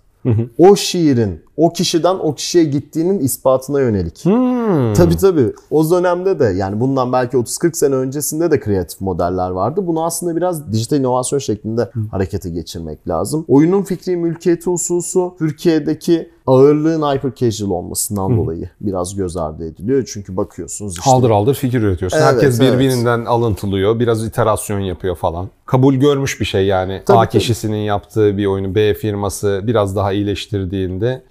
O 0.59 0.76
şiirin 0.76 1.45
o 1.56 1.72
kişiden 1.72 2.14
o 2.14 2.34
kişiye 2.34 2.64
gittiğinin 2.64 3.18
ispatına 3.18 3.80
yönelik. 3.80 4.25
Hmm. 4.25 4.94
Tabii 4.94 5.16
tabii. 5.16 5.52
O 5.70 5.90
dönemde 5.90 6.38
de 6.38 6.44
yani 6.44 6.80
bundan 6.80 7.12
belki 7.12 7.36
30-40 7.36 7.75
sene 7.75 7.94
öncesinde 7.94 8.50
de 8.50 8.60
kreatif 8.60 9.00
modeller 9.00 9.50
vardı. 9.50 9.86
Bunu 9.86 10.04
aslında 10.04 10.36
biraz 10.36 10.72
dijital 10.72 10.98
inovasyon 10.98 11.38
şeklinde 11.38 11.90
hmm. 11.92 12.06
harekete 12.06 12.50
geçirmek 12.50 13.08
lazım. 13.08 13.44
Oyunun 13.48 13.82
fikri 13.82 14.16
mülkiyeti 14.16 14.70
hususu 14.70 15.34
Türkiye'deki 15.38 16.30
ağırlığın 16.46 17.02
hyper 17.02 17.34
casual 17.34 17.70
olmasından 17.70 18.28
hmm. 18.28 18.36
dolayı 18.36 18.70
biraz 18.80 19.16
göz 19.16 19.36
ardı 19.36 19.66
ediliyor. 19.66 20.08
Çünkü 20.12 20.36
bakıyorsunuz 20.36 20.92
işte. 20.98 21.10
Haldır 21.10 21.30
haldır 21.30 21.54
fikir 21.54 21.82
üretiyorsun. 21.82 22.18
Evet, 22.18 22.26
Herkes 22.26 22.60
evet. 22.60 22.72
birbirinden 22.72 23.25
alıntılıyor. 23.25 24.00
Biraz 24.00 24.25
iterasyon 24.25 24.80
yapıyor 24.80 25.16
falan. 25.16 25.48
Kabul 25.66 25.94
görmüş 25.94 26.40
bir 26.40 26.44
şey 26.44 26.66
yani. 26.66 27.02
Tabii, 27.06 27.18
A 27.18 27.26
kişisinin 27.26 27.72
tabii. 27.72 27.84
yaptığı 27.84 28.36
bir 28.36 28.46
oyunu 28.46 28.75
B 28.75 28.94
firması 28.94 29.60
biraz 29.64 29.96
daha 29.96 30.12
iyileştirdiğinde 30.12 31.22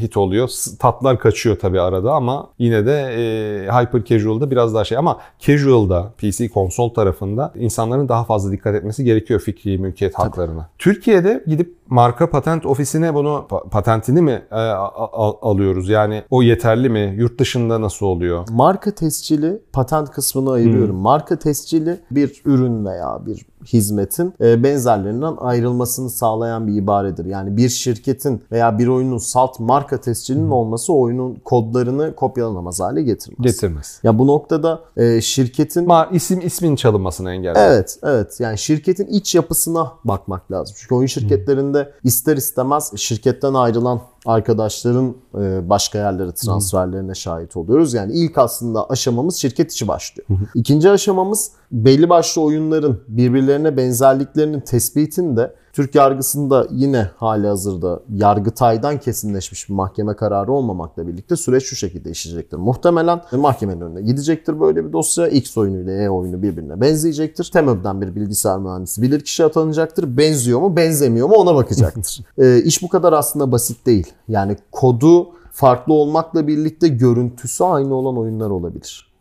hit 0.00 0.16
oluyor. 0.16 0.50
Tatlar 0.78 1.18
kaçıyor 1.18 1.58
tabii 1.58 1.80
arada 1.80 2.12
ama 2.12 2.48
yine 2.58 2.86
de 2.86 2.92
e, 2.92 3.72
hyper 3.72 4.04
casual'da 4.04 4.50
biraz 4.50 4.74
daha 4.74 4.84
şey 4.84 4.98
ama 4.98 5.18
casual'da 5.38 6.12
PC 6.18 6.48
konsol 6.48 6.88
tarafında 6.88 7.52
insanların 7.54 8.08
daha 8.08 8.24
fazla 8.24 8.52
dikkat 8.52 8.74
etmesi 8.74 9.04
gerekiyor 9.04 9.40
fikri 9.40 9.78
mülkiyet 9.78 10.14
tabii. 10.14 10.24
haklarına. 10.24 10.68
Türkiye'de 10.78 11.44
gidip 11.46 11.79
marka 11.90 12.30
patent 12.30 12.66
ofisine 12.66 13.14
bunu 13.14 13.46
patentini 13.70 14.22
mi 14.22 14.42
e, 14.50 14.56
alıyoruz? 15.42 15.88
Yani 15.88 16.22
o 16.30 16.42
yeterli 16.42 16.88
mi? 16.88 17.14
Yurt 17.16 17.40
dışında 17.40 17.80
nasıl 17.80 18.06
oluyor? 18.06 18.48
Marka 18.50 18.90
tescili 18.90 19.62
patent 19.72 20.10
kısmını 20.10 20.52
ayırıyorum. 20.52 20.94
Hmm. 20.94 21.02
Marka 21.02 21.38
tescili 21.38 22.00
bir 22.10 22.42
ürün 22.44 22.84
veya 22.84 23.26
bir 23.26 23.46
hizmetin 23.72 24.34
e, 24.40 24.62
benzerlerinden 24.62 25.34
ayrılmasını 25.38 26.10
sağlayan 26.10 26.66
bir 26.66 26.74
ibaredir. 26.74 27.24
Yani 27.24 27.56
bir 27.56 27.68
şirketin 27.68 28.42
veya 28.52 28.78
bir 28.78 28.86
oyunun 28.86 29.18
salt 29.18 29.60
marka 29.60 30.00
tescilinin 30.00 30.44
hmm. 30.44 30.52
olması 30.52 30.92
oyunun 30.92 31.34
kodlarını 31.44 32.14
kopyalanamaz 32.14 32.80
hale 32.80 33.02
getirmez. 33.02 33.38
Getirmez. 33.40 34.00
Ya 34.02 34.18
bu 34.18 34.26
noktada 34.26 34.80
e, 34.96 35.20
şirketin 35.20 35.86
Ma 35.86 36.08
isim 36.12 36.40
ismin 36.40 36.76
çalınmasını 36.76 37.30
engeller. 37.30 37.70
Evet, 37.70 37.98
evet. 38.02 38.40
Yani 38.40 38.58
şirketin 38.58 39.06
iç 39.06 39.34
yapısına 39.34 39.92
bakmak 40.04 40.52
lazım. 40.52 40.76
Çünkü 40.78 40.94
oyun 40.94 41.06
şirketlerinde 41.06 41.79
de 41.80 41.92
ister 42.04 42.36
istemez 42.36 42.92
şirketten 42.96 43.54
ayrılan 43.54 44.00
arkadaşların 44.26 45.14
e, 45.38 45.68
başka 45.68 45.98
yerlere 45.98 46.32
transferlerine 46.32 47.14
şahit 47.14 47.56
oluyoruz. 47.56 47.94
Yani 47.94 48.12
ilk 48.12 48.38
aslında 48.38 48.90
aşamamız 48.90 49.36
şirket 49.36 49.72
içi 49.72 49.88
başlıyor. 49.88 50.28
İkinci 50.54 50.90
aşamamız 50.90 51.52
belli 51.72 52.08
başlı 52.08 52.42
oyunların 52.42 53.00
birbirlerine 53.08 53.76
benzerliklerinin 53.76 54.60
tespitinde 54.60 55.54
Türk 55.72 55.94
yargısında 55.94 56.66
yine 56.70 57.10
hali 57.16 57.46
hazırda 57.46 58.00
Yargıtay'dan 58.14 58.98
kesinleşmiş 58.98 59.68
bir 59.68 59.74
mahkeme 59.74 60.16
kararı 60.16 60.52
olmamakla 60.52 61.08
birlikte 61.08 61.36
süreç 61.36 61.64
şu 61.64 61.76
şekilde 61.76 62.10
işleyecektir. 62.10 62.56
Muhtemelen 62.56 63.22
mahkemenin 63.32 63.80
önüne 63.80 64.02
gidecektir 64.02 64.60
böyle 64.60 64.86
bir 64.86 64.92
dosya. 64.92 65.28
X 65.28 65.56
oyunu 65.56 65.78
ile 65.80 66.04
E 66.04 66.08
oyunu 66.08 66.42
birbirine 66.42 66.80
benzeyecektir. 66.80 67.50
TEMÖB'den 67.52 68.00
bir 68.00 68.14
bilgisayar 68.14 68.58
mühendisi 68.58 69.02
bilirkişi 69.02 69.44
atanacaktır. 69.44 70.16
Benziyor 70.16 70.60
mu 70.60 70.76
benzemiyor 70.76 71.28
mu 71.28 71.34
ona 71.34 71.54
bakacaktır. 71.54 72.20
e, 72.38 72.62
iş 72.62 72.82
bu 72.82 72.88
kadar 72.88 73.12
aslında 73.12 73.52
basit 73.52 73.86
değil. 73.86 74.12
Yani 74.28 74.56
kodu 74.72 75.28
farklı 75.52 75.94
olmakla 75.94 76.46
birlikte 76.46 76.88
görüntüsü 76.88 77.64
aynı 77.64 77.94
olan 77.94 78.18
oyunlar 78.18 78.50
olabilir. 78.50 79.12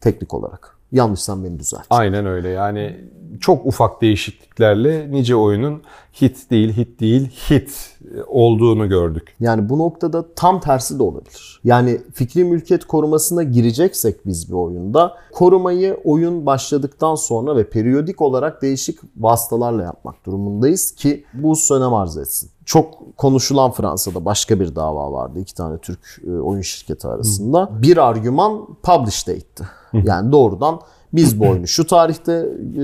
Teknik 0.00 0.34
olarak. 0.34 0.81
Yanlışsam 0.92 1.44
beni 1.44 1.58
düzelt. 1.58 1.86
Aynen 1.90 2.26
öyle. 2.26 2.48
Yani 2.48 3.00
çok 3.40 3.66
ufak 3.66 4.02
değişikliklerle 4.02 5.12
nice 5.12 5.36
oyunun 5.36 5.82
hit 6.20 6.50
değil, 6.50 6.76
hit 6.76 7.00
değil, 7.00 7.28
hit 7.50 7.98
olduğunu 8.26 8.88
gördük. 8.88 9.34
Yani 9.40 9.68
bu 9.68 9.78
noktada 9.78 10.34
tam 10.34 10.60
tersi 10.60 10.98
de 10.98 11.02
olabilir. 11.02 11.60
Yani 11.64 12.00
fikri 12.14 12.44
mülkiyet 12.44 12.84
korumasına 12.84 13.42
gireceksek 13.42 14.26
biz 14.26 14.48
bir 14.48 14.54
oyunda 14.54 15.16
korumayı 15.32 16.00
oyun 16.04 16.46
başladıktan 16.46 17.14
sonra 17.14 17.56
ve 17.56 17.70
periyodik 17.70 18.20
olarak 18.20 18.62
değişik 18.62 18.98
vasıtalarla 19.16 19.82
yapmak 19.82 20.26
durumundayız 20.26 20.94
ki 20.94 21.24
bu 21.34 21.54
önem 21.70 21.94
arz 21.94 22.16
etsin. 22.16 22.50
Çok 22.64 23.16
konuşulan 23.16 23.70
Fransa'da 23.70 24.24
başka 24.24 24.60
bir 24.60 24.74
dava 24.74 25.12
vardı. 25.12 25.38
iki 25.38 25.54
tane 25.54 25.78
Türk 25.78 26.22
e, 26.26 26.30
oyun 26.30 26.62
şirketi 26.62 27.08
arasında. 27.08 27.82
Bir 27.82 27.96
argüman 27.96 28.66
publish 28.82 29.28
date'ti. 29.28 29.64
Yani 30.04 30.32
doğrudan 30.32 30.80
biz 31.12 31.40
bu 31.40 31.48
oyunu 31.48 31.66
şu 31.66 31.86
tarihte 31.86 32.32
e, 32.78 32.82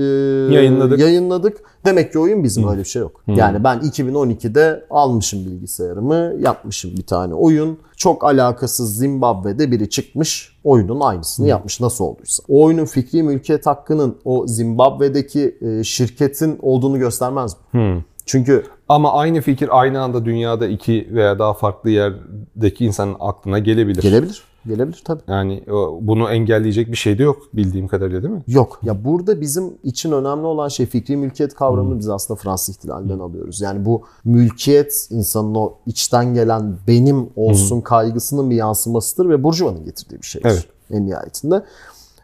yayınladık. 0.53 0.99
yayınladık. 0.99 1.57
Demek 1.85 2.11
ki 2.11 2.19
oyun 2.19 2.43
bizim 2.43 2.67
öyle 2.69 2.79
bir 2.79 2.85
şey 2.85 3.01
yok. 3.01 3.23
Yani 3.27 3.63
ben 3.63 3.77
2012'de 3.79 4.85
almışım 4.89 5.45
bilgisayarımı, 5.45 6.33
yapmışım 6.39 6.91
bir 6.97 7.05
tane 7.05 7.33
oyun. 7.33 7.77
Çok 7.97 8.23
alakasız 8.23 8.97
Zimbabwe'de 8.97 9.71
biri 9.71 9.89
çıkmış, 9.89 10.57
oyunun 10.63 10.99
aynısını 10.99 11.47
yapmış 11.47 11.79
nasıl 11.81 12.03
olduysa. 12.05 12.43
O 12.49 12.63
oyunun 12.63 12.85
fikri 12.85 13.23
mülkiyet 13.23 13.65
hakkının 13.65 14.17
o 14.25 14.47
Zimbabwe'deki 14.47 15.57
e, 15.61 15.83
şirketin 15.83 16.59
olduğunu 16.61 16.99
göstermez 16.99 17.55
mi? 17.73 18.05
Çünkü 18.25 18.63
ama 18.89 19.13
aynı 19.13 19.41
fikir 19.41 19.79
aynı 19.79 20.01
anda 20.01 20.25
dünyada 20.25 20.67
iki 20.67 21.07
veya 21.11 21.39
daha 21.39 21.53
farklı 21.53 21.89
yerdeki 21.89 22.85
insanın 22.85 23.15
aklına 23.19 23.59
gelebilir. 23.59 24.01
Gelebilir. 24.01 24.43
Gelebilir 24.69 25.01
tabii. 25.05 25.21
Yani 25.27 25.63
bunu 26.01 26.29
engelleyecek 26.29 26.91
bir 26.91 26.97
şey 26.97 27.17
de 27.17 27.23
yok 27.23 27.49
bildiğim 27.53 27.87
kadarıyla 27.87 28.23
değil 28.23 28.33
mi? 28.33 28.43
Yok. 28.47 28.79
Ya 28.83 29.05
burada 29.05 29.41
bizim 29.41 29.73
için 29.83 30.11
önemli 30.11 30.45
olan 30.45 30.67
şey 30.67 30.85
fikri 30.85 31.17
mülkiyet 31.17 31.53
kavramını 31.53 31.91
hmm. 31.91 31.99
biz 31.99 32.09
aslında 32.09 32.39
Fransız 32.39 32.75
ihtilalinden 32.75 33.13
hmm. 33.13 33.21
alıyoruz. 33.21 33.61
Yani 33.61 33.85
bu 33.85 34.03
mülkiyet 34.25 35.07
insanın 35.09 35.55
o 35.55 35.73
içten 35.85 36.33
gelen 36.33 36.77
benim 36.87 37.29
olsun 37.35 37.75
hmm. 37.75 37.83
kaygısının 37.83 38.49
bir 38.49 38.55
yansımasıdır 38.55 39.29
ve 39.29 39.43
Burjuva'nın 39.43 39.85
getirdiği 39.85 40.21
bir 40.21 40.27
şeydir. 40.27 40.49
Evet. 40.49 40.67
En 40.91 41.05
nihayetinde. 41.05 41.63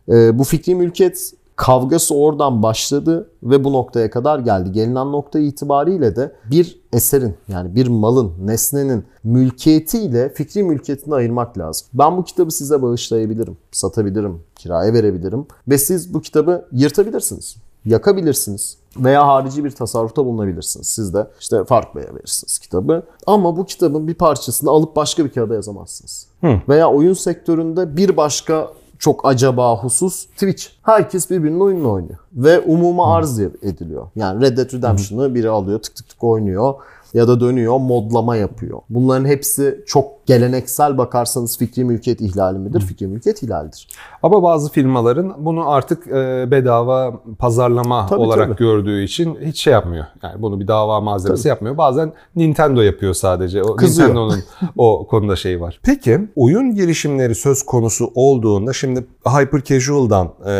Ee, 0.09 0.39
bu 0.39 0.43
fikri 0.43 0.75
mülkiyet 0.75 1.33
Kavgası 1.55 2.15
oradan 2.15 2.63
başladı 2.63 3.29
ve 3.43 3.63
bu 3.63 3.73
noktaya 3.73 4.09
kadar 4.09 4.39
geldi. 4.39 4.71
Gelinen 4.71 5.11
nokta 5.11 5.39
itibariyle 5.39 6.15
de 6.15 6.35
bir 6.51 6.81
eserin 6.93 7.35
yani 7.47 7.75
bir 7.75 7.87
malın, 7.87 8.31
nesnenin 8.41 9.05
mülkiyetiyle 9.23 10.29
fikri 10.29 10.63
mülkiyetini 10.63 11.15
ayırmak 11.15 11.57
lazım. 11.57 11.87
Ben 11.93 12.17
bu 12.17 12.23
kitabı 12.23 12.51
size 12.51 12.81
bağışlayabilirim, 12.81 13.57
satabilirim, 13.71 14.43
kiraya 14.55 14.93
verebilirim 14.93 15.45
ve 15.67 15.77
siz 15.77 16.13
bu 16.13 16.21
kitabı 16.21 16.65
yırtabilirsiniz, 16.71 17.55
yakabilirsiniz 17.85 18.77
veya 18.97 19.27
harici 19.27 19.63
bir 19.63 19.71
tasarrufta 19.71 20.25
bulunabilirsiniz. 20.25 20.87
Siz 20.87 21.13
de 21.13 21.27
işte 21.39 21.63
Fark 21.63 21.95
Bey'e 21.95 22.15
verirsiniz 22.15 22.59
kitabı. 22.59 23.03
Ama 23.27 23.57
bu 23.57 23.65
kitabın 23.65 24.07
bir 24.07 24.13
parçasını 24.13 24.69
alıp 24.69 24.95
başka 24.95 25.25
bir 25.25 25.29
kağıda 25.29 25.53
yazamazsınız. 25.53 26.27
Hı. 26.41 26.61
Veya 26.69 26.91
oyun 26.91 27.13
sektöründe 27.13 27.97
bir 27.97 28.17
başka 28.17 28.69
çok 28.99 29.25
acaba 29.25 29.77
husus 29.77 30.25
Twitch. 30.25 30.65
Herkes 30.83 31.29
birbirinin 31.29 31.59
oyununu 31.59 31.91
oynuyor. 31.91 32.19
Ve 32.33 32.59
umuma 32.59 33.15
arz 33.15 33.39
ediliyor. 33.39 34.07
Yani 34.15 34.41
Red 34.41 34.57
Dead 34.57 34.73
Redemption'ı 34.73 35.35
biri 35.35 35.49
alıyor 35.49 35.79
tık 35.79 35.95
tık 35.95 36.09
tık 36.09 36.23
oynuyor 36.23 36.73
ya 37.15 37.27
da 37.27 37.39
dönüyor 37.39 37.77
modlama 37.77 38.35
yapıyor. 38.35 38.79
Bunların 38.89 39.25
hepsi 39.25 39.83
çok 39.87 40.25
geleneksel 40.25 40.97
bakarsanız 40.97 41.57
fikri 41.57 41.83
mülkiyet 41.83 42.21
ihlali 42.21 42.59
midir? 42.59 42.81
Fikri 42.81 43.07
mülkiyet 43.07 43.43
ihlalidir. 43.43 43.87
Ama 44.23 44.43
bazı 44.43 44.71
firmaların 44.71 45.35
bunu 45.37 45.69
artık 45.69 46.07
e, 46.07 46.51
bedava 46.51 47.21
pazarlama 47.39 48.05
Tabii, 48.05 48.19
olarak 48.19 48.47
tabii. 48.47 48.57
gördüğü 48.57 49.03
için 49.03 49.37
hiç 49.41 49.61
şey 49.61 49.73
yapmıyor. 49.73 50.05
Yani 50.23 50.41
bunu 50.41 50.59
bir 50.59 50.67
dava 50.67 51.01
malzemesi 51.01 51.47
yapmıyor. 51.47 51.77
Bazen 51.77 52.13
Nintendo 52.35 52.81
yapıyor 52.81 53.13
sadece. 53.13 53.63
O 53.63 53.75
Kızıyor. 53.75 54.09
Nintendo'nun 54.09 54.43
o 54.77 55.07
konuda 55.07 55.35
şeyi 55.35 55.61
var. 55.61 55.79
Peki 55.83 56.19
oyun 56.35 56.75
girişimleri 56.75 57.35
söz 57.35 57.63
konusu 57.63 58.11
olduğunda 58.15 58.73
şimdi 58.73 59.05
Hyper 59.27 59.63
Casual'dan 59.63 60.27
e, 60.45 60.51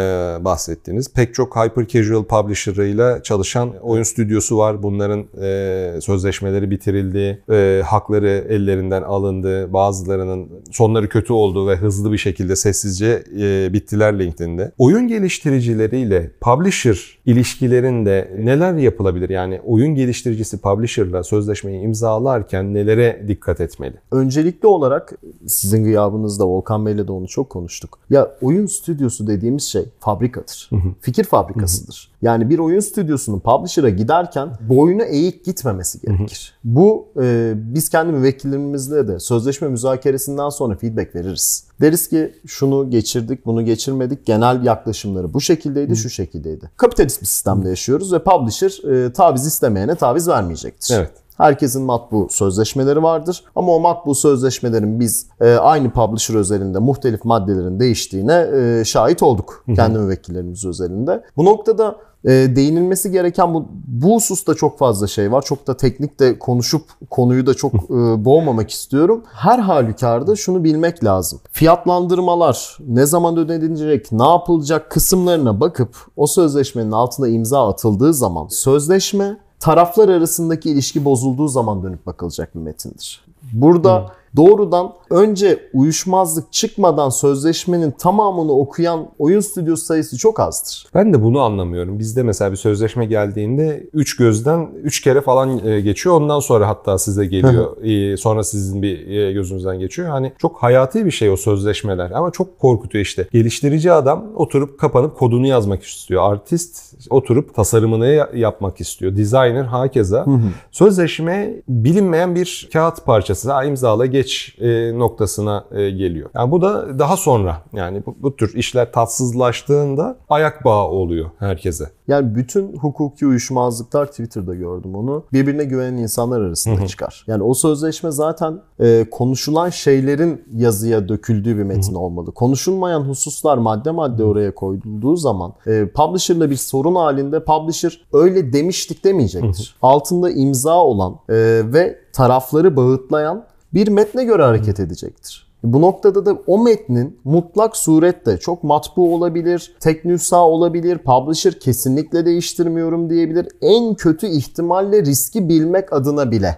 bahsettiniz. 0.46 1.14
Pek 1.14 1.34
çok 1.34 1.56
Hyper 1.56 1.88
Casual 1.88 2.24
publisher'ıyla 2.24 3.24
çalışan 3.24 3.74
oyun 3.82 4.04
stüdyosu 4.04 4.58
var. 4.58 4.84
Bunların 4.84 5.26
e, 5.42 6.02
sözleşmeleri 6.46 6.72
bitirildi, 6.72 7.44
e, 7.52 7.82
hakları 7.86 8.46
ellerinden 8.50 9.02
alındı. 9.02 9.74
Bazılarının 9.74 10.50
sonları 10.72 11.10
kötü 11.10 11.34
oldu 11.34 11.68
ve 11.68 11.76
hızlı 11.76 12.12
bir 12.12 12.18
şekilde 12.18 12.56
sessizce 12.56 13.24
e, 13.40 13.74
bittiler 13.74 14.20
LinkedIn'de. 14.20 14.72
Oyun 14.78 15.08
geliştiricileriyle 15.08 16.32
publisher 16.42 17.15
ilişkilerinde 17.26 18.32
neler 18.40 18.74
yapılabilir? 18.74 19.30
Yani 19.30 19.62
oyun 19.66 19.96
geliştiricisi 19.96 20.58
publisher'la 20.58 21.24
sözleşmeyi 21.24 21.82
imzalarken 21.82 22.74
nelere 22.74 23.26
dikkat 23.28 23.62
etmeli? 23.62 23.96
Öncelikli 24.12 24.68
olarak 24.68 25.14
sizin 25.48 25.84
gıyabınızda 25.84 26.48
Volkan 26.48 26.86
Bey'le 26.86 27.08
de 27.08 27.12
onu 27.12 27.28
çok 27.28 27.50
konuştuk. 27.50 28.00
Ya 28.10 28.32
oyun 28.42 28.66
stüdyosu 28.66 29.28
dediğimiz 29.28 29.64
şey 29.64 29.86
fabrikadır. 30.00 30.70
Fikir 31.02 31.24
fabrikasıdır. 31.24 32.12
Yani 32.22 32.50
bir 32.50 32.60
oyun 32.60 32.80
stüdyosunun 32.80 33.40
publisher'a 33.40 33.90
giderken 33.90 34.50
boyuna 34.70 35.04
eğik 35.04 35.46
gitmemesi 35.46 36.02
gerekir. 36.02 36.54
Bu 36.64 37.08
e, 37.22 37.54
biz 37.56 37.90
kendi 37.90 38.12
müvekkillerimizle 38.12 39.08
de 39.08 39.20
sözleşme 39.20 39.68
müzakeresinden 39.68 40.50
sonra 40.50 40.76
feedback 40.76 41.16
veririz. 41.16 41.68
Deriz 41.82 42.08
ki 42.08 42.34
şunu 42.48 42.90
geçirdik, 42.90 43.46
bunu 43.46 43.66
geçirmedik. 43.66 44.26
Genel 44.26 44.64
yaklaşımları 44.64 45.34
bu 45.34 45.42
şekildeydi, 45.42 45.96
şu 45.96 46.10
şekildeydi. 46.10 46.72
Kapitalist 46.78 47.22
bir 47.22 47.28
sistemde 47.28 47.70
yaşıyoruz 47.70 48.14
ve 48.14 48.24
publisher 48.24 49.06
e, 49.06 49.14
taviz 49.14 49.46
istemeyene 49.46 49.96
taviz 49.96 50.28
vermeyecektir. 50.28 50.96
Evet. 50.96 51.12
Herkesin 51.38 51.82
matbu 51.82 52.28
sözleşmeleri 52.32 53.04
vardır 53.04 53.44
ama 53.56 53.76
o 53.76 53.80
matbu 53.80 54.16
sözleşmelerin 54.16 55.00
biz 55.00 55.28
e, 55.42 55.54
aynı 55.54 55.90
publisher 55.90 56.36
özelinde 56.36 56.80
muhtelif 56.80 57.26
maddelerin 57.26 57.80
değiştiğine 57.80 58.48
e, 58.56 58.86
şahit 58.86 59.24
olduk 59.24 59.64
kendi 59.76 60.00
müvekkillerimiz 60.00 60.66
özelinde. 60.66 61.24
Bu 61.38 61.46
noktada 61.46 61.98
e, 62.26 62.32
değinilmesi 62.56 63.12
gereken 63.12 63.54
bu, 63.54 63.66
bu 63.88 64.16
hususta 64.16 64.54
çok 64.54 64.80
fazla 64.80 65.08
şey 65.08 65.32
var. 65.32 65.42
Çok 65.42 65.68
da 65.68 65.78
teknik 65.78 66.20
de 66.20 66.40
konuşup 66.40 66.84
konuyu 67.10 67.46
da 67.46 67.54
çok 67.54 67.74
e, 67.84 68.26
boğmamak 68.26 68.70
istiyorum. 68.70 69.24
Her 69.34 69.60
halükarda 69.60 70.36
şunu 70.36 70.64
bilmek 70.64 71.04
lazım. 71.04 71.40
Fiyatlandırmalar 71.52 72.78
ne 72.88 73.06
zaman 73.06 73.38
ödenilecek, 73.38 74.12
ne 74.12 74.28
yapılacak 74.28 74.92
kısımlarına 74.92 75.60
bakıp 75.60 75.96
o 76.16 76.28
sözleşmenin 76.28 76.92
altına 76.92 77.28
imza 77.28 77.70
atıldığı 77.70 78.14
zaman 78.14 78.48
sözleşme 78.48 79.38
taraflar 79.60 80.10
arasındaki 80.10 80.70
ilişki 80.70 81.06
bozulduğu 81.06 81.48
zaman 81.48 81.84
dönüp 81.84 82.06
bakılacak 82.06 82.56
bir 82.56 82.60
metindir. 82.60 83.26
Burada 83.54 84.12
doğrudan 84.36 84.94
önce 85.10 85.60
uyuşmazlık 85.74 86.54
çıkmadan 86.54 87.10
sözleşmenin 87.10 87.92
tamamını 87.92 88.52
okuyan 88.52 89.08
oyun 89.20 89.40
stüdyosu 89.40 89.86
sayısı 89.86 90.18
çok 90.18 90.40
azdır. 90.40 90.88
Ben 90.94 91.14
de 91.14 91.24
bunu 91.24 91.42
anlamıyorum. 91.42 92.00
Bizde 92.00 92.24
mesela 92.24 92.52
bir 92.52 92.58
sözleşme 92.58 93.06
geldiğinde 93.06 93.90
3 93.94 94.18
gözden 94.18 94.70
3 94.84 95.02
kere 95.02 95.22
falan 95.22 95.66
e, 95.68 95.82
geçiyor. 95.82 96.16
Ondan 96.16 96.40
sonra 96.40 96.68
hatta 96.68 96.98
size 96.98 97.26
geliyor. 97.26 97.84
E, 97.84 98.18
sonra 98.18 98.44
sizin 98.44 98.82
bir 98.82 99.08
e, 99.08 99.32
gözünüzden 99.34 99.80
geçiyor. 99.80 100.10
Hani 100.10 100.34
çok 100.38 100.64
hayati 100.64 101.06
bir 101.06 101.12
şey 101.12 101.30
o 101.30 101.38
sözleşmeler 101.38 102.12
ama 102.12 102.32
çok 102.32 102.60
korkutuyor 102.60 103.06
işte. 103.06 103.28
Geliştirici 103.32 103.92
adam 103.92 104.26
oturup 104.36 104.80
kapanıp 104.80 105.18
kodunu 105.18 105.48
yazmak 105.48 105.84
istiyor. 105.84 106.32
Artist 106.32 106.96
oturup 107.10 107.56
tasarımını 107.56 108.08
ya- 108.08 108.30
yapmak 108.36 108.82
istiyor. 108.82 109.16
Designer 109.18 109.64
hakeza. 109.64 110.26
Sözleşme 110.72 111.54
bilinmeyen 111.68 112.36
bir 112.36 112.70
kağıt 112.74 113.06
parçası. 113.06 113.52
Ha, 113.52 113.64
imzala 113.66 114.06
geç 114.06 114.25
e, 114.60 115.00
noktasına 115.00 115.66
e, 115.72 115.90
geliyor. 115.90 116.30
Yani 116.36 116.52
bu 116.52 116.62
da 116.62 117.00
daha 117.00 117.18
sonra 117.18 117.62
yani 117.74 118.06
bu, 118.06 118.16
bu 118.20 118.36
tür 118.36 118.56
işler 118.56 118.92
tatsızlaştığında 118.92 120.18
ayak 120.30 120.66
bağı 120.66 120.88
oluyor 120.88 121.30
herkese. 121.40 121.90
Yani 122.08 122.36
bütün 122.36 122.78
hukuki 122.78 123.28
uyuşmazlıklar 123.28 124.06
Twitter'da 124.06 124.56
gördüm 124.56 124.96
onu. 124.96 125.24
Birbirine 125.34 125.64
güvenen 125.64 125.98
insanlar 125.98 126.42
arasında 126.42 126.88
çıkar. 126.88 127.26
Yani 127.28 127.44
o 127.44 127.54
sözleşme 127.54 128.12
zaten 128.12 128.62
e, 128.80 129.06
konuşulan 129.12 129.70
şeylerin 129.70 130.44
yazıya 130.54 131.10
döküldüğü 131.10 131.58
bir 131.58 131.64
metin 131.64 131.94
olmalı. 131.94 132.32
Konuşulmayan 132.32 133.02
hususlar 133.02 133.58
madde 133.58 133.92
madde 133.92 134.24
oraya 134.24 134.56
koyulduğu 134.56 135.16
zaman 135.16 135.54
e, 135.68 135.88
publisher'la 135.96 136.50
bir 136.50 136.56
sorun 136.56 136.96
halinde 136.96 137.44
publisher 137.44 138.06
öyle 138.14 138.54
demiştik 138.54 139.04
demeyecektir. 139.04 139.76
Altında 139.82 140.32
imza 140.32 140.78
olan 140.78 141.14
e, 141.30 141.62
ve 141.66 142.00
tarafları 142.14 142.76
bağıtlayan 142.76 143.46
bir 143.76 143.88
metne 143.88 144.24
göre 144.24 144.44
hareket 144.44 144.80
edecektir. 144.80 145.45
Bu 145.66 145.82
noktada 145.82 146.26
da 146.26 146.38
o 146.48 146.64
metnin 146.64 147.20
mutlak 147.24 147.78
surette 147.78 148.38
çok 148.38 148.64
matbu 148.64 149.16
olabilir, 149.16 149.76
tek 149.80 150.06
nüsha 150.06 150.38
olabilir, 150.38 150.98
publisher 150.98 151.60
kesinlikle 151.60 152.26
değiştirmiyorum 152.26 153.10
diyebilir. 153.10 153.48
En 153.62 153.96
kötü 153.96 154.28
ihtimalle 154.28 155.02
riski 155.02 155.50
bilmek 155.50 155.94
adına 155.94 156.32
bile 156.32 156.58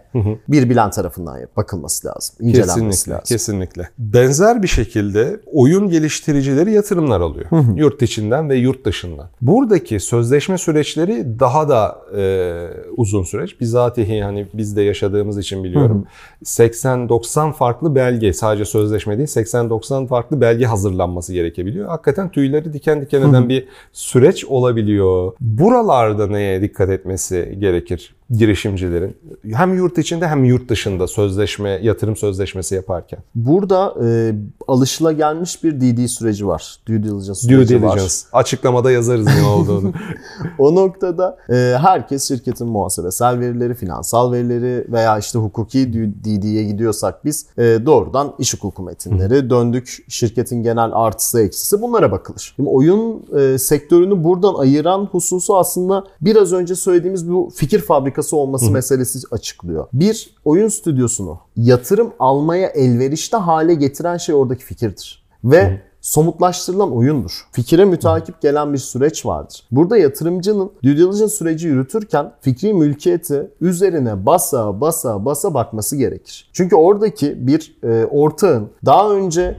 bir 0.49 0.69
bilen 0.69 0.89
tarafından 0.89 1.37
bakılması 1.57 2.07
lazım, 2.07 2.35
incelenmesi 2.39 2.79
Kesinlikle, 2.79 3.11
lazım. 3.11 3.25
kesinlikle. 3.25 3.89
Benzer 3.97 4.63
bir 4.63 4.67
şekilde 4.67 5.39
oyun 5.53 5.89
geliştiricileri 5.89 6.71
yatırımlar 6.71 7.21
alıyor. 7.21 7.45
Yurt 7.75 8.01
içinden 8.01 8.49
ve 8.49 8.55
yurt 8.55 8.85
dışından. 8.85 9.29
Buradaki 9.41 9.99
sözleşme 9.99 10.57
süreçleri 10.57 11.39
daha 11.39 11.69
da 11.69 11.99
e, 12.17 12.53
uzun 12.97 13.23
süreç. 13.23 13.61
Bizatihi 13.61 14.23
hani 14.23 14.47
biz 14.53 14.75
de 14.75 14.81
yaşadığımız 14.81 15.37
için 15.37 15.63
biliyorum. 15.63 16.05
80-90 16.43 17.53
farklı 17.53 17.95
belge 17.95 18.33
sadece 18.33 18.65
sözleşme 18.65 18.96
değil 19.17 19.29
80-90 19.29 20.07
farklı 20.07 20.41
belge 20.41 20.65
hazırlanması 20.65 21.33
gerekebiliyor. 21.33 21.87
Hakikaten 21.87 22.31
tüyleri 22.31 22.73
diken 22.73 23.01
diken 23.01 23.21
eden 23.21 23.49
bir 23.49 23.67
süreç 23.93 24.45
olabiliyor. 24.45 25.33
Buralarda 25.39 26.27
neye 26.27 26.61
dikkat 26.61 26.89
etmesi 26.89 27.57
gerekir 27.59 28.15
girişimcilerin? 28.29 29.17
Hem 29.53 29.73
yurt 29.77 29.97
içinde 29.97 30.27
hem 30.27 30.43
yurt 30.43 30.69
dışında 30.69 31.07
sözleşme, 31.07 31.69
yatırım 31.69 32.15
sözleşmesi 32.15 32.75
yaparken. 32.75 33.19
Burada 33.35 33.95
e, 34.05 34.35
alışılagelmiş 34.67 35.63
bir 35.63 35.81
DD 35.81 36.07
süreci 36.07 36.47
var. 36.47 36.75
Due 36.87 37.03
diligence 37.03 37.27
Due 37.27 37.35
süreci 37.35 37.83
var. 37.83 37.91
diligence. 37.91 38.13
Açıklamada 38.33 38.91
yazarız 38.91 39.25
ne 39.25 39.45
olduğunu. 39.47 39.93
O 40.59 40.75
noktada 40.75 41.37
e, 41.49 41.53
herkes 41.81 42.27
şirketin 42.27 42.67
muhasebesel 42.67 43.39
verileri, 43.39 43.73
finansal 43.73 44.31
verileri 44.31 44.91
veya 44.91 45.17
işte 45.17 45.39
hukuki 45.39 45.93
DD'ye 45.93 46.63
gidiyorsak 46.63 47.25
biz 47.25 47.45
e, 47.57 47.61
doğrudan 47.85 48.33
iş 48.39 48.53
hukuku 48.53 48.83
metinleri, 48.83 49.49
döndük 49.49 50.05
şirketin 50.07 50.63
genel 50.63 50.89
artısı 50.93 51.41
eksisi 51.41 51.81
bunlara 51.81 52.11
bakılır. 52.11 52.53
Şimdi 52.55 52.69
oyun 52.69 53.25
e, 53.39 53.57
sektörünü 53.57 54.23
buradan 54.23 54.53
ayıran 54.53 55.05
hususu 55.11 55.57
aslında 55.57 56.03
biraz 56.21 56.53
önce 56.53 56.75
söylediğimiz 56.75 57.31
bu 57.31 57.49
fikir 57.55 57.79
fabrikası 57.79 58.16
olması 58.35 58.71
meselesi 58.71 59.19
açıklıyor. 59.31 59.87
Bir 59.93 60.35
oyun 60.45 60.67
stüdyosunu 60.67 61.39
yatırım 61.55 62.13
almaya 62.19 62.67
elverişli 62.67 63.37
hale 63.37 63.73
getiren 63.73 64.17
şey 64.17 64.35
oradaki 64.35 64.63
fikirdir. 64.63 65.23
Ve 65.43 65.81
somutlaştırılan 66.01 66.95
oyundur. 66.95 67.47
Fikire 67.51 67.85
mütakip 67.85 68.41
gelen 68.41 68.73
bir 68.73 68.77
süreç 68.77 69.25
vardır. 69.25 69.63
Burada 69.71 69.97
yatırımcının 69.97 70.71
due 70.83 70.97
diligence 70.97 71.27
süreci 71.27 71.67
yürütürken 71.67 72.31
fikri 72.41 72.73
mülkiyeti 72.73 73.51
üzerine 73.61 74.25
basa 74.25 74.81
basa 74.81 75.25
basa 75.25 75.53
bakması 75.53 75.95
gerekir. 75.95 76.49
Çünkü 76.53 76.75
oradaki 76.75 77.47
bir 77.47 77.77
e, 77.83 78.05
ortağın 78.05 78.69
daha 78.85 79.11
önce 79.11 79.57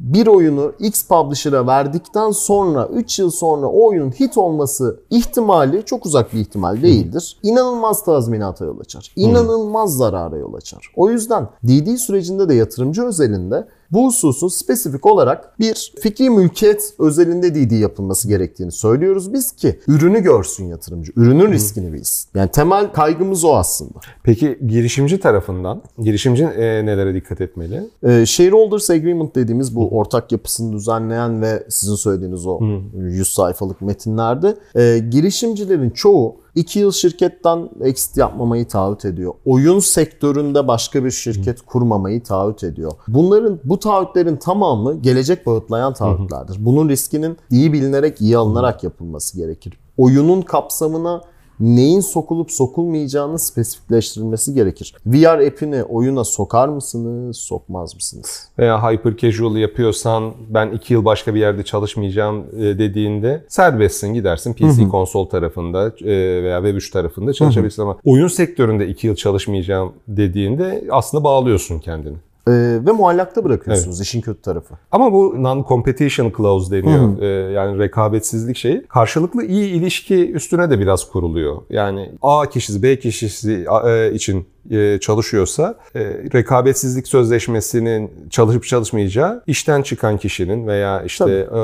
bir 0.00 0.26
oyunu 0.26 0.72
X 0.78 1.06
publisher'a 1.06 1.66
verdikten 1.66 2.30
sonra 2.30 2.86
3 2.86 3.18
yıl 3.18 3.30
sonra 3.30 3.66
o 3.66 3.88
oyunun 3.88 4.10
hit 4.10 4.38
olması 4.38 5.00
ihtimali 5.10 5.82
çok 5.84 6.06
uzak 6.06 6.34
bir 6.34 6.38
ihtimal 6.38 6.82
değildir. 6.82 7.38
İnanılmaz 7.42 8.04
tazminata 8.04 8.64
yol 8.64 8.80
açar. 8.80 9.12
İnanılmaz 9.16 9.96
zarara 9.96 10.36
yol 10.36 10.54
açar. 10.54 10.92
O 10.96 11.10
yüzden 11.10 11.48
DD 11.64 11.96
sürecinde 11.96 12.48
de 12.48 12.54
yatırımcı 12.54 13.04
özelinde 13.04 13.68
bu 13.92 14.06
hususun 14.06 14.48
spesifik 14.48 15.06
olarak 15.06 15.58
bir 15.60 15.92
fikri 16.00 16.30
mülkiyet 16.30 16.94
özelinde 16.98 17.54
DD 17.54 17.72
yapılması 17.72 18.28
gerektiğini 18.28 18.72
söylüyoruz 18.72 19.32
biz 19.32 19.52
ki 19.52 19.78
ürünü 19.88 20.22
görsün 20.22 20.64
yatırımcı. 20.64 21.12
Ürünün 21.16 21.52
riskini 21.52 21.92
bilsin. 21.92 22.28
Yani 22.34 22.50
temel 22.50 22.92
kaygımız 22.92 23.44
o 23.44 23.56
aslında. 23.56 23.98
Peki 24.22 24.58
girişimci 24.66 25.20
tarafından 25.20 25.82
girişimci 25.98 26.44
e, 26.44 26.86
nelere 26.86 27.14
dikkat 27.14 27.40
etmeli? 27.40 27.82
E, 28.02 28.26
Shareholders 28.26 28.90
Agreement 28.90 29.34
dediğimiz 29.34 29.76
bu 29.76 29.88
ortak 29.88 30.32
yapısını 30.32 30.72
düzenleyen 30.72 31.42
ve 31.42 31.66
sizin 31.68 31.94
söylediğiniz 31.94 32.46
o 32.46 32.60
100 32.96 33.28
sayfalık 33.28 33.80
metinlerde 33.80 34.56
e, 34.74 34.98
girişimcilerin 34.98 35.90
çoğu 35.90 36.36
2 36.58 36.78
yıl 36.78 36.92
şirketten 36.92 37.68
exit 37.80 38.16
yapmamayı 38.16 38.68
taahhüt 38.68 39.04
ediyor. 39.04 39.34
Oyun 39.44 39.78
sektöründe 39.78 40.68
başka 40.68 41.04
bir 41.04 41.10
şirket 41.10 41.62
kurmamayı 41.62 42.22
taahhüt 42.22 42.64
ediyor. 42.64 42.92
Bunların 43.08 43.60
bu 43.64 43.78
taahhütlerin 43.78 44.36
tamamı 44.36 44.94
gelecek 45.02 45.46
bağıtlayan 45.46 45.94
taahhütlerdir. 45.94 46.64
Bunun 46.64 46.88
riskinin 46.88 47.36
iyi 47.50 47.72
bilinerek, 47.72 48.20
iyi 48.20 48.38
alınarak 48.38 48.84
yapılması 48.84 49.36
gerekir. 49.36 49.72
Oyunun 49.96 50.42
kapsamına 50.42 51.22
neyin 51.60 52.00
sokulup 52.00 52.50
sokulmayacağını 52.52 53.38
spesifikleştirilmesi 53.38 54.54
gerekir. 54.54 54.94
VR 55.06 55.46
app'ini 55.46 55.82
oyuna 55.82 56.24
sokar 56.24 56.68
mısınız, 56.68 57.36
sokmaz 57.36 57.94
mısınız? 57.94 58.48
Veya 58.58 58.90
hyper 58.90 59.16
casual 59.16 59.56
yapıyorsan 59.56 60.32
ben 60.48 60.70
iki 60.70 60.94
yıl 60.94 61.04
başka 61.04 61.34
bir 61.34 61.40
yerde 61.40 61.64
çalışmayacağım 61.64 62.46
e, 62.56 62.60
dediğinde 62.60 63.44
serbestsin 63.48 64.14
gidersin 64.14 64.52
PC 64.52 64.88
konsol 64.88 65.26
tarafında 65.26 65.86
e, 65.86 66.06
veya 66.42 66.58
Web3 66.58 66.92
tarafında 66.92 67.32
çalışabilirsin 67.32 67.82
ama 67.82 67.98
oyun 68.04 68.28
sektöründe 68.28 68.88
iki 68.88 69.06
yıl 69.06 69.14
çalışmayacağım 69.14 69.92
dediğinde 70.08 70.84
aslında 70.90 71.24
bağlıyorsun 71.24 71.78
kendini. 71.78 72.16
Ee, 72.48 72.86
ve 72.86 72.92
muallakta 72.92 73.44
bırakıyorsunuz 73.44 74.00
işin 74.00 74.20
kötü 74.20 74.42
tarafı. 74.42 74.74
Ama 74.92 75.12
bu 75.12 75.34
non-competition 75.36 76.36
clause 76.36 76.70
deniyor. 76.70 77.22
Ee, 77.22 77.52
yani 77.52 77.78
rekabetsizlik 77.78 78.56
şeyi. 78.56 78.86
Karşılıklı 78.88 79.44
iyi 79.44 79.74
ilişki 79.74 80.32
üstüne 80.32 80.70
de 80.70 80.78
biraz 80.78 81.10
kuruluyor. 81.10 81.62
Yani 81.70 82.12
A 82.22 82.46
kişisi 82.46 82.82
B 82.82 82.98
kişisi 82.98 83.66
e, 83.86 84.12
için 84.12 84.46
e, 84.70 84.98
çalışıyorsa 85.00 85.74
e, 85.94 86.00
rekabetsizlik 86.34 87.08
sözleşmesinin 87.08 88.10
çalışıp 88.30 88.64
çalışmayacağı 88.64 89.42
işten 89.46 89.82
çıkan 89.82 90.18
kişinin 90.18 90.66
veya 90.66 91.02
işte 91.02 91.48
e, 91.54 91.58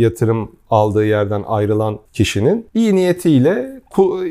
yatırım 0.00 0.50
aldığı 0.70 1.04
yerden 1.04 1.42
ayrılan 1.46 1.98
kişinin 2.12 2.66
iyi 2.74 2.94
niyetiyle 2.94 3.80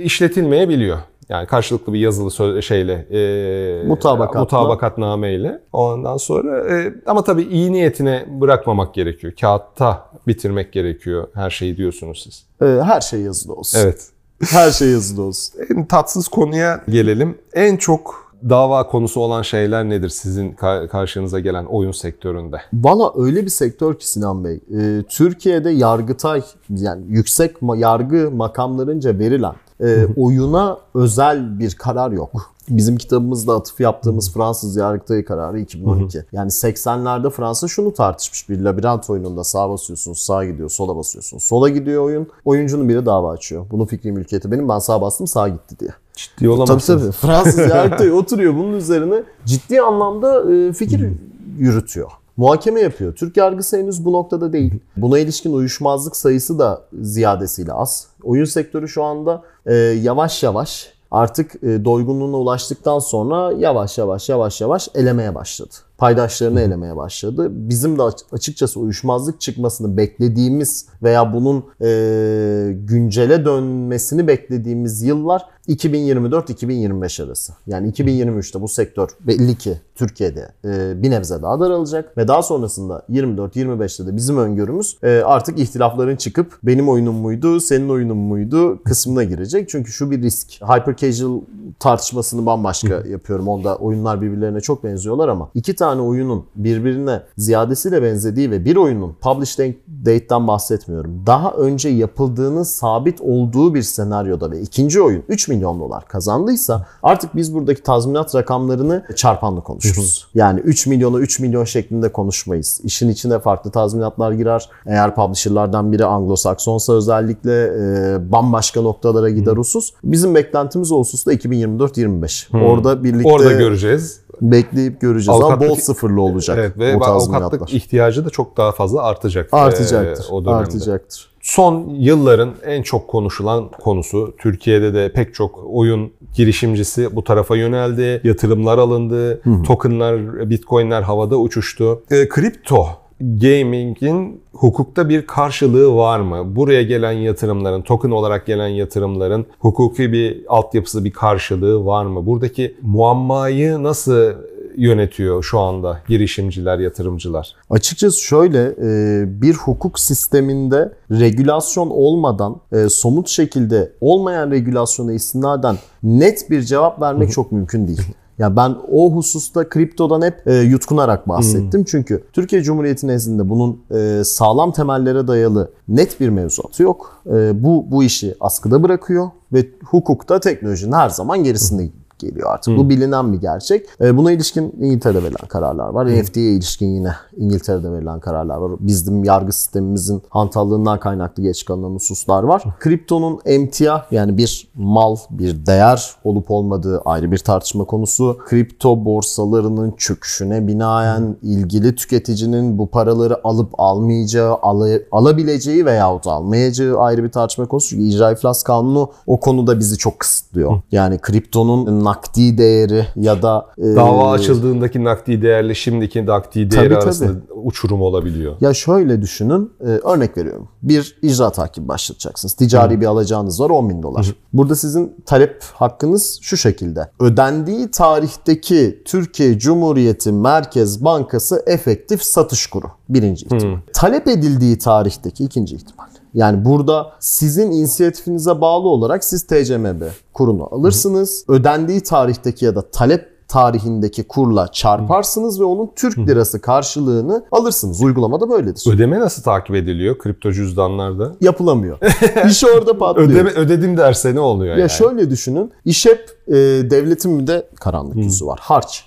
işletilmeyebiliyor. 0.04 0.98
Yani 1.32 1.48
karşılıklı 1.48 1.94
bir 1.94 2.00
yazılı 2.00 2.32
söz 2.32 2.64
şeyle 2.66 2.94
e, 2.94 3.84
Mutabakatla. 3.88 4.40
mutabakatnameyle. 4.40 5.62
Ondan 5.74 6.18
sonra 6.18 6.76
e, 6.78 6.94
ama 7.06 7.24
tabii 7.24 7.44
iyi 7.44 7.72
niyetine 7.74 8.26
bırakmamak 8.42 8.94
gerekiyor. 8.94 9.34
Kağıtta 9.42 10.10
bitirmek 10.28 10.74
gerekiyor 10.74 11.28
her 11.34 11.50
şeyi 11.50 11.78
diyorsunuz 11.78 12.22
siz. 12.24 12.46
Ee, 12.62 12.82
her 12.84 13.02
şey 13.02 13.22
yazılı 13.22 13.54
olsun. 13.54 13.80
Evet. 13.84 14.08
Her 14.50 14.72
şey 14.72 14.90
yazılı 14.90 15.22
olsun. 15.24 15.60
En 15.70 15.86
tatsız 15.86 16.28
konuya 16.28 16.84
gelelim. 16.90 17.38
En 17.54 17.78
çok 17.78 18.32
dava 18.50 18.88
konusu 18.88 19.20
olan 19.22 19.42
şeyler 19.42 19.90
nedir 19.90 20.10
sizin 20.10 20.52
ka- 20.52 20.88
karşınıza 20.88 21.40
gelen 21.40 21.66
oyun 21.66 21.92
sektöründe? 21.92 22.58
Valla 22.74 23.14
öyle 23.26 23.44
bir 23.46 23.50
sektör 23.50 23.96
ki 24.00 24.10
Sinan 24.10 24.44
Bey. 24.44 24.56
e, 24.56 25.04
Türkiye'de 25.10 25.70
yargıtay 25.70 26.42
yani 26.70 27.04
yüksek 27.08 27.56
yargı 27.76 28.32
makamlarınca 28.32 29.20
verilen 29.20 29.54
e, 29.82 30.08
oyuna 30.18 30.78
özel 30.96 31.60
bir 31.60 31.76
karar 31.76 32.12
yok. 32.12 32.52
Bizim 32.70 32.98
kitabımızda 32.98 33.56
atıf 33.56 33.80
yaptığımız 33.80 34.34
Fransız 34.34 34.76
Yargıtay 34.76 35.24
kararı 35.26 35.60
2012. 35.60 36.26
Yani 36.32 36.50
80'lerde 36.50 37.30
Fransa 37.30 37.68
şunu 37.68 37.94
tartışmış. 37.94 38.50
Bir 38.50 38.60
labirent 38.60 39.10
oyununda 39.10 39.44
sağa 39.44 39.70
basıyorsun, 39.70 40.14
sağa 40.14 40.46
gidiyor, 40.46 40.70
sola 40.70 40.96
basıyorsun. 40.96 41.38
Sola 41.38 41.70
gidiyor 41.70 42.04
oyun. 42.04 42.28
Oyuncunun 42.46 42.90
biri 42.90 43.06
dava 43.06 43.32
açıyor. 43.32 43.66
Bunun 43.72 43.86
fikri 43.86 44.12
mülkiyeti 44.12 44.52
benim. 44.52 44.70
Ben 44.70 44.80
sağa 44.80 45.02
bastım, 45.02 45.28
sağa 45.28 45.48
gitti 45.48 45.80
diye. 45.80 45.92
Ciddi 46.16 46.36
Tabii 46.40 46.50
olamazsınız. 46.50 47.02
tabii. 47.02 47.12
Fransız 47.12 47.58
Yargıtay 47.70 48.12
oturuyor 48.12 48.56
bunun 48.56 48.74
üzerine 48.74 49.24
ciddi 49.46 49.82
anlamda 49.82 50.54
e, 50.54 50.74
fikir 50.74 51.10
yürütüyor. 51.58 52.12
Muhakeme 52.38 52.80
yapıyor. 52.82 53.16
Türk 53.16 53.38
yargısı 53.38 53.78
henüz 53.78 54.06
bu 54.06 54.14
noktada 54.14 54.54
değil. 54.54 54.80
Buna 54.98 55.20
ilişkin 55.20 55.54
uyuşmazlık 55.54 56.16
sayısı 56.16 56.60
da 56.60 56.82
ziyadesiyle 57.02 57.74
az. 57.74 58.08
Oyun 58.24 58.46
sektörü 58.46 58.88
şu 58.88 59.04
anda 59.04 59.44
e, 59.66 59.74
yavaş 59.76 60.44
yavaş 60.44 60.94
artık 61.12 61.64
e, 61.64 61.86
doygunluğuna 61.86 62.38
ulaştıktan 62.38 63.00
sonra 63.00 63.52
yavaş 63.58 63.98
yavaş 63.98 64.30
yavaş 64.30 64.62
yavaş 64.62 64.90
elemeye 64.96 65.36
başladı. 65.36 65.74
Paydaşlarını 65.98 66.62
elemeye 66.62 66.96
başladı. 66.96 67.48
Bizim 67.52 67.98
de 67.98 68.04
aç- 68.04 68.24
açıkçası 68.32 68.80
uyuşmazlık 68.80 69.42
çıkmasını 69.42 69.98
beklediğimiz 69.98 70.86
veya 71.04 71.34
bunun 71.34 71.64
e, 71.82 72.72
güncele 72.74 73.46
dönmesini 73.46 74.28
beklediğimiz 74.28 75.02
yıllar 75.02 75.46
2024-2025 75.68 77.24
arası. 77.24 77.54
Yani 77.68 77.92
2023'te 77.92 78.62
bu 78.62 78.68
sektör 78.68 79.10
belli 79.20 79.58
ki 79.58 79.78
Türkiye'de 79.96 80.52
e, 80.66 81.04
bir 81.04 81.12
nebze 81.12 81.42
daha 81.42 81.60
daralacak 81.60 82.18
ve 82.18 82.28
daha 82.28 82.44
sonrasında 82.44 83.06
24-25'te 83.10 84.08
de 84.08 84.16
bizim 84.16 84.38
öngörümüz 84.38 84.98
e, 85.04 85.22
artık 85.26 85.60
ihtilafların 85.60 86.16
çıkıp 86.16 86.60
benim 86.64 86.90
oyunum 86.90 87.16
muydu, 87.16 87.60
senin 87.60 87.90
oyunun 87.90 88.18
muydu 88.18 88.84
kısmına 88.84 89.24
girecek. 89.24 89.70
Çünkü 89.70 89.92
şu 89.92 90.12
bir 90.12 90.22
risk. 90.22 90.62
Hyper 90.62 90.96
casual 90.96 91.42
tartışmasını 91.80 92.46
bambaşka 92.46 93.04
yapıyorum. 93.10 93.48
Onda 93.48 93.76
oyunlar 93.76 94.22
birbirlerine 94.22 94.62
çok 94.62 94.84
benziyorlar 94.84 95.28
ama 95.28 95.50
iki 95.54 95.76
tane 95.76 96.02
oyunun 96.02 96.46
birbirine 96.56 97.22
ziyadesiyle 97.38 98.04
benzediği 98.04 98.52
ve 98.52 98.66
bir 98.66 98.76
oyunun 98.76 99.16
publish 99.22 99.58
date'den 100.06 100.48
bahsetmiyorum. 100.48 100.91
Daha 101.26 101.52
önce 101.52 101.90
yapıldığının 101.90 102.64
sabit 102.64 103.22
olduğu 103.22 103.74
bir 103.74 103.82
senaryoda 103.82 104.52
ve 104.52 104.62
ikinci 104.62 105.02
oyun 105.02 105.24
3 105.30 105.48
milyon 105.48 105.80
dolar 105.80 106.08
kazandıysa 106.08 106.86
artık 107.04 107.36
biz 107.36 107.54
buradaki 107.54 107.84
tazminat 107.84 108.36
rakamlarını 108.36 109.06
çarpanla 109.16 109.62
konuşuruz. 109.62 110.28
Yani 110.34 110.60
3 110.60 110.88
milyona 110.88 111.20
3 111.20 111.40
milyon 111.40 111.64
şeklinde 111.64 112.12
konuşmayız. 112.12 112.82
İşin 112.84 113.10
içine 113.10 113.40
farklı 113.40 113.72
tazminatlar 113.72 114.32
girer. 114.32 114.70
Eğer 114.86 115.16
publisher'lardan 115.16 115.92
biri 115.92 116.04
Anglo-Saksonsa 116.04 116.94
özellikle 116.94 117.64
e, 117.64 118.32
bambaşka 118.32 118.82
noktalara 118.82 119.30
gider 119.30 119.58
husus. 119.58 119.94
Bizim 120.04 120.36
beklentimiz 120.36 120.92
o 120.92 121.00
hususta 121.00 121.34
2024-25. 121.34 122.66
Orada 122.66 123.04
birlikte 123.04 123.30
Orada 123.30 123.52
göreceğiz. 123.52 124.21
Bekleyip 124.42 125.02
göreceğiz 125.02 125.40
ama 125.42 125.54
Avukatlık- 125.54 125.70
bol 125.70 125.76
sıfırlı 125.76 126.22
olacak 126.22 126.58
Evet 126.60 126.78
ve 126.78 127.00
bu 127.00 127.06
avukatlık 127.06 127.74
ihtiyacı 127.74 128.26
da 128.26 128.30
çok 128.30 128.58
daha 128.58 128.72
fazla 128.72 129.04
artacak. 129.04 129.50
Artacaktır. 129.52 130.24
e, 130.30 130.34
o 130.34 130.46
dönemde. 130.46 130.60
artacaktır. 130.60 131.32
Son 131.42 131.90
yılların 131.90 132.54
en 132.66 132.82
çok 132.82 133.08
konuşulan 133.08 133.70
konusu 133.72 134.36
Türkiye'de 134.38 134.94
de 134.94 135.12
pek 135.14 135.34
çok 135.34 135.60
oyun 135.68 136.14
girişimcisi 136.36 137.16
bu 137.16 137.24
tarafa 137.24 137.56
yöneldi. 137.56 138.22
Yatırımlar 138.24 138.78
alındı. 138.78 139.42
Tokenlar, 139.66 140.50
bitcoinler 140.50 141.02
havada 141.02 141.38
uçuştu. 141.38 142.04
E, 142.12 142.30
kripto 142.30 142.88
gaming'in 143.22 144.42
hukukta 144.54 145.10
bir 145.10 145.28
karşılığı 145.28 145.96
var 145.96 146.20
mı? 146.20 146.56
Buraya 146.56 146.84
gelen 146.84 147.12
yatırımların, 147.12 147.82
token 147.82 148.12
olarak 148.12 148.46
gelen 148.46 148.68
yatırımların 148.68 149.46
hukuki 149.60 150.12
bir 150.12 150.42
altyapısı, 150.48 151.06
bir 151.06 151.12
karşılığı 151.12 151.86
var 151.86 152.06
mı? 152.06 152.26
Buradaki 152.26 152.76
muammayı 152.82 153.84
nasıl 153.84 154.34
yönetiyor 154.78 155.44
şu 155.44 155.60
anda 155.60 156.00
girişimciler, 156.08 156.80
yatırımcılar? 156.80 157.56
Açıkçası 157.70 158.22
şöyle 158.22 158.64
e, 158.64 159.42
bir 159.42 159.54
hukuk 159.54 160.00
sisteminde 160.00 160.94
regülasyon 161.12 161.90
olmadan 161.90 162.62
e, 162.72 162.90
somut 162.90 163.30
şekilde 163.30 163.92
olmayan 164.02 164.52
regülasyona 164.52 165.14
istinaden 165.14 165.78
net 166.04 166.50
bir 166.50 166.62
cevap 166.62 167.02
vermek 167.02 167.32
çok 167.32 167.52
mümkün 167.52 167.88
değil. 167.88 168.02
Ya 168.40 168.56
ben 168.56 168.76
o 168.92 169.12
hususta 169.16 169.70
kriptodan 169.70 170.22
hep 170.22 170.48
e, 170.48 170.54
yutkunarak 170.54 171.28
bahsettim. 171.30 171.84
Çünkü 171.84 172.24
Türkiye 172.34 172.64
Cumhuriyeti 172.64 173.08
nezdinde 173.08 173.50
bunun 173.50 173.80
e, 173.92 174.24
sağlam 174.24 174.72
temellere 174.72 175.28
dayalı 175.28 175.72
net 175.88 176.20
bir 176.20 176.30
mevzuatı 176.30 176.84
yok. 176.84 177.22
E, 177.26 177.64
bu 177.64 177.86
bu 177.92 178.04
işi 178.04 178.36
askıda 178.40 178.84
bırakıyor 178.84 179.30
ve 179.54 179.66
hukukta 179.86 180.40
teknolojinin 180.40 180.92
her 180.92 181.10
zaman 181.10 181.44
gerisinde 181.44 181.90
geliyor 182.22 182.50
artık. 182.54 182.78
Bu 182.78 182.90
bilinen 182.90 183.34
bir 183.34 183.38
gerçek. 183.42 183.86
E, 184.02 184.18
buna 184.18 184.32
ilişkin 184.32 184.74
İngiltere'de 184.82 185.24
verilen 185.24 185.48
kararlar 185.48 185.90
var. 185.90 186.08
NFT'ye 186.08 186.52
ilişkin 186.54 186.88
yine 186.88 187.12
İngiltere'de 187.38 187.92
verilen 187.92 188.20
kararlar 188.20 188.58
var. 188.58 188.72
Bizim 188.80 189.24
yargı 189.24 189.52
sistemimizin 189.52 190.22
hantallığından 190.30 191.00
kaynaklı 191.00 191.44
geç 191.44 191.66
kalınan 191.66 191.90
hususlar 191.96 192.44
var. 192.44 192.64
Kriptonun 192.80 193.40
emtia 193.46 194.02
yani 194.12 194.38
bir 194.38 194.68
mal, 194.76 195.16
bir 195.30 195.66
değer 195.66 196.12
olup 196.24 196.52
olmadığı 196.52 197.02
ayrı 197.06 197.32
bir 197.32 197.38
tartışma 197.38 197.84
konusu. 197.86 198.38
Kripto 198.46 199.06
borsalarının 199.06 199.92
çöküşüne 199.98 200.68
binaen 200.68 201.36
ilgili 201.42 201.96
tüketicinin 201.96 202.78
bu 202.78 202.88
paraları 202.88 203.48
alıp 203.48 203.70
almayacağı, 203.78 204.56
ala- 204.62 205.00
alabileceği 205.12 205.86
veyahut 205.86 206.28
almayacağı 206.28 206.98
ayrı 206.98 207.24
bir 207.24 207.32
tartışma 207.32 207.66
konusu. 207.66 207.90
Çünkü 207.90 208.04
icra 208.04 208.32
iflas 208.32 208.64
kanunu 208.64 209.12
o 209.28 209.40
konuda 209.40 209.80
bizi 209.80 209.98
çok 209.98 210.20
kısıtlıyor. 210.20 210.82
Yani 210.92 211.18
kriptonun 211.18 211.86
nakdi 212.12 212.58
değeri 212.58 213.08
ya 213.16 213.42
da 213.42 213.66
e, 213.78 213.96
Dava 213.96 214.32
açıldığındaki 214.32 215.04
nakdi 215.04 215.42
değerle 215.42 215.76
şimdiki 215.76 216.26
nakdi 216.26 216.72
değeri 216.72 216.90
Tabii, 216.90 217.04
arasında 217.04 217.42
uçurum 217.64 218.02
olabiliyor. 218.02 218.56
Ya 218.62 218.74
şöyle 218.74 219.22
düşünün, 219.22 219.72
e, 219.82 219.86
örnek 219.86 220.38
veriyorum. 220.38 220.68
Bir 220.82 221.18
icra 221.22 221.50
takibi 221.50 221.88
başlatacaksınız. 221.88 222.54
Ticari 222.54 223.02
bir 223.02 223.06
alacağınız 223.06 223.60
var 223.60 223.70
10 223.70 223.90
bin 223.90 224.04
dolar. 224.04 224.36
Burada 224.54 224.76
sizin 224.76 225.16
talep 225.26 225.64
hakkınız 225.74 226.40
şu 226.42 226.58
şekilde. 226.58 227.10
Ödendiği 227.20 227.92
tarihteki 227.92 229.02
Türkiye 229.06 229.60
Cumhuriyeti 229.60 230.32
Merkez 230.32 231.04
Bankası 231.04 231.64
efektif 231.68 232.24
satış 232.24 232.68
kuru. 232.68 232.88
Birinci 233.10 233.46
ihtimal. 233.46 233.78
Talep 233.94 234.28
edildiği 234.28 234.78
tarihteki 234.78 235.44
ikinci 235.44 235.76
ihtimal. 235.76 236.06
Yani 236.34 236.66
burada 236.66 237.12
sizin 237.20 237.72
inisiyatifinize 237.72 238.62
bağlı 238.62 238.88
olarak 238.88 239.24
siz 239.24 239.44
TCMB 239.44 240.02
kurunu 240.34 240.68
alırsınız. 240.72 241.46
Ödendiği 241.48 242.02
tarihteki 242.02 242.66
ya 242.66 242.76
da 242.76 242.82
talep 242.92 243.32
tarihindeki 243.48 244.24
kurla 244.24 244.68
çarparsınız 244.68 245.60
ve 245.60 245.64
onun 245.64 245.92
Türk 245.96 246.18
lirası 246.18 246.62
karşılığını 246.62 247.46
alırsınız. 247.52 248.04
Uygulamada 248.04 248.50
böyledir. 248.50 248.84
Ödeme 248.94 249.20
nasıl 249.20 249.44
takip 249.44 249.76
ediliyor 249.76 250.18
kripto 250.18 250.52
cüzdanlarda? 250.52 251.36
Yapılamıyor. 251.42 251.98
İş 252.50 252.64
orada 252.64 252.98
patlıyor. 252.98 253.30
Ödeme 253.30 253.50
ödedim 253.50 253.98
derse 253.98 254.36
ne 254.36 254.40
oluyor 254.40 254.74
Ya 254.76 254.80
yani? 254.80 254.90
şöyle 254.90 255.30
düşünün. 255.30 255.72
İşep 255.86 256.30
e, 256.48 256.54
devletin 256.92 257.40
bir 257.40 257.48
de 257.48 257.68
karanlık 257.80 258.16
yüzü 258.16 258.46
var. 258.46 258.60
Harç. 258.64 259.06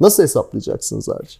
Nasıl 0.00 0.22
hesaplayacaksınız 0.22 1.08
harç? 1.08 1.38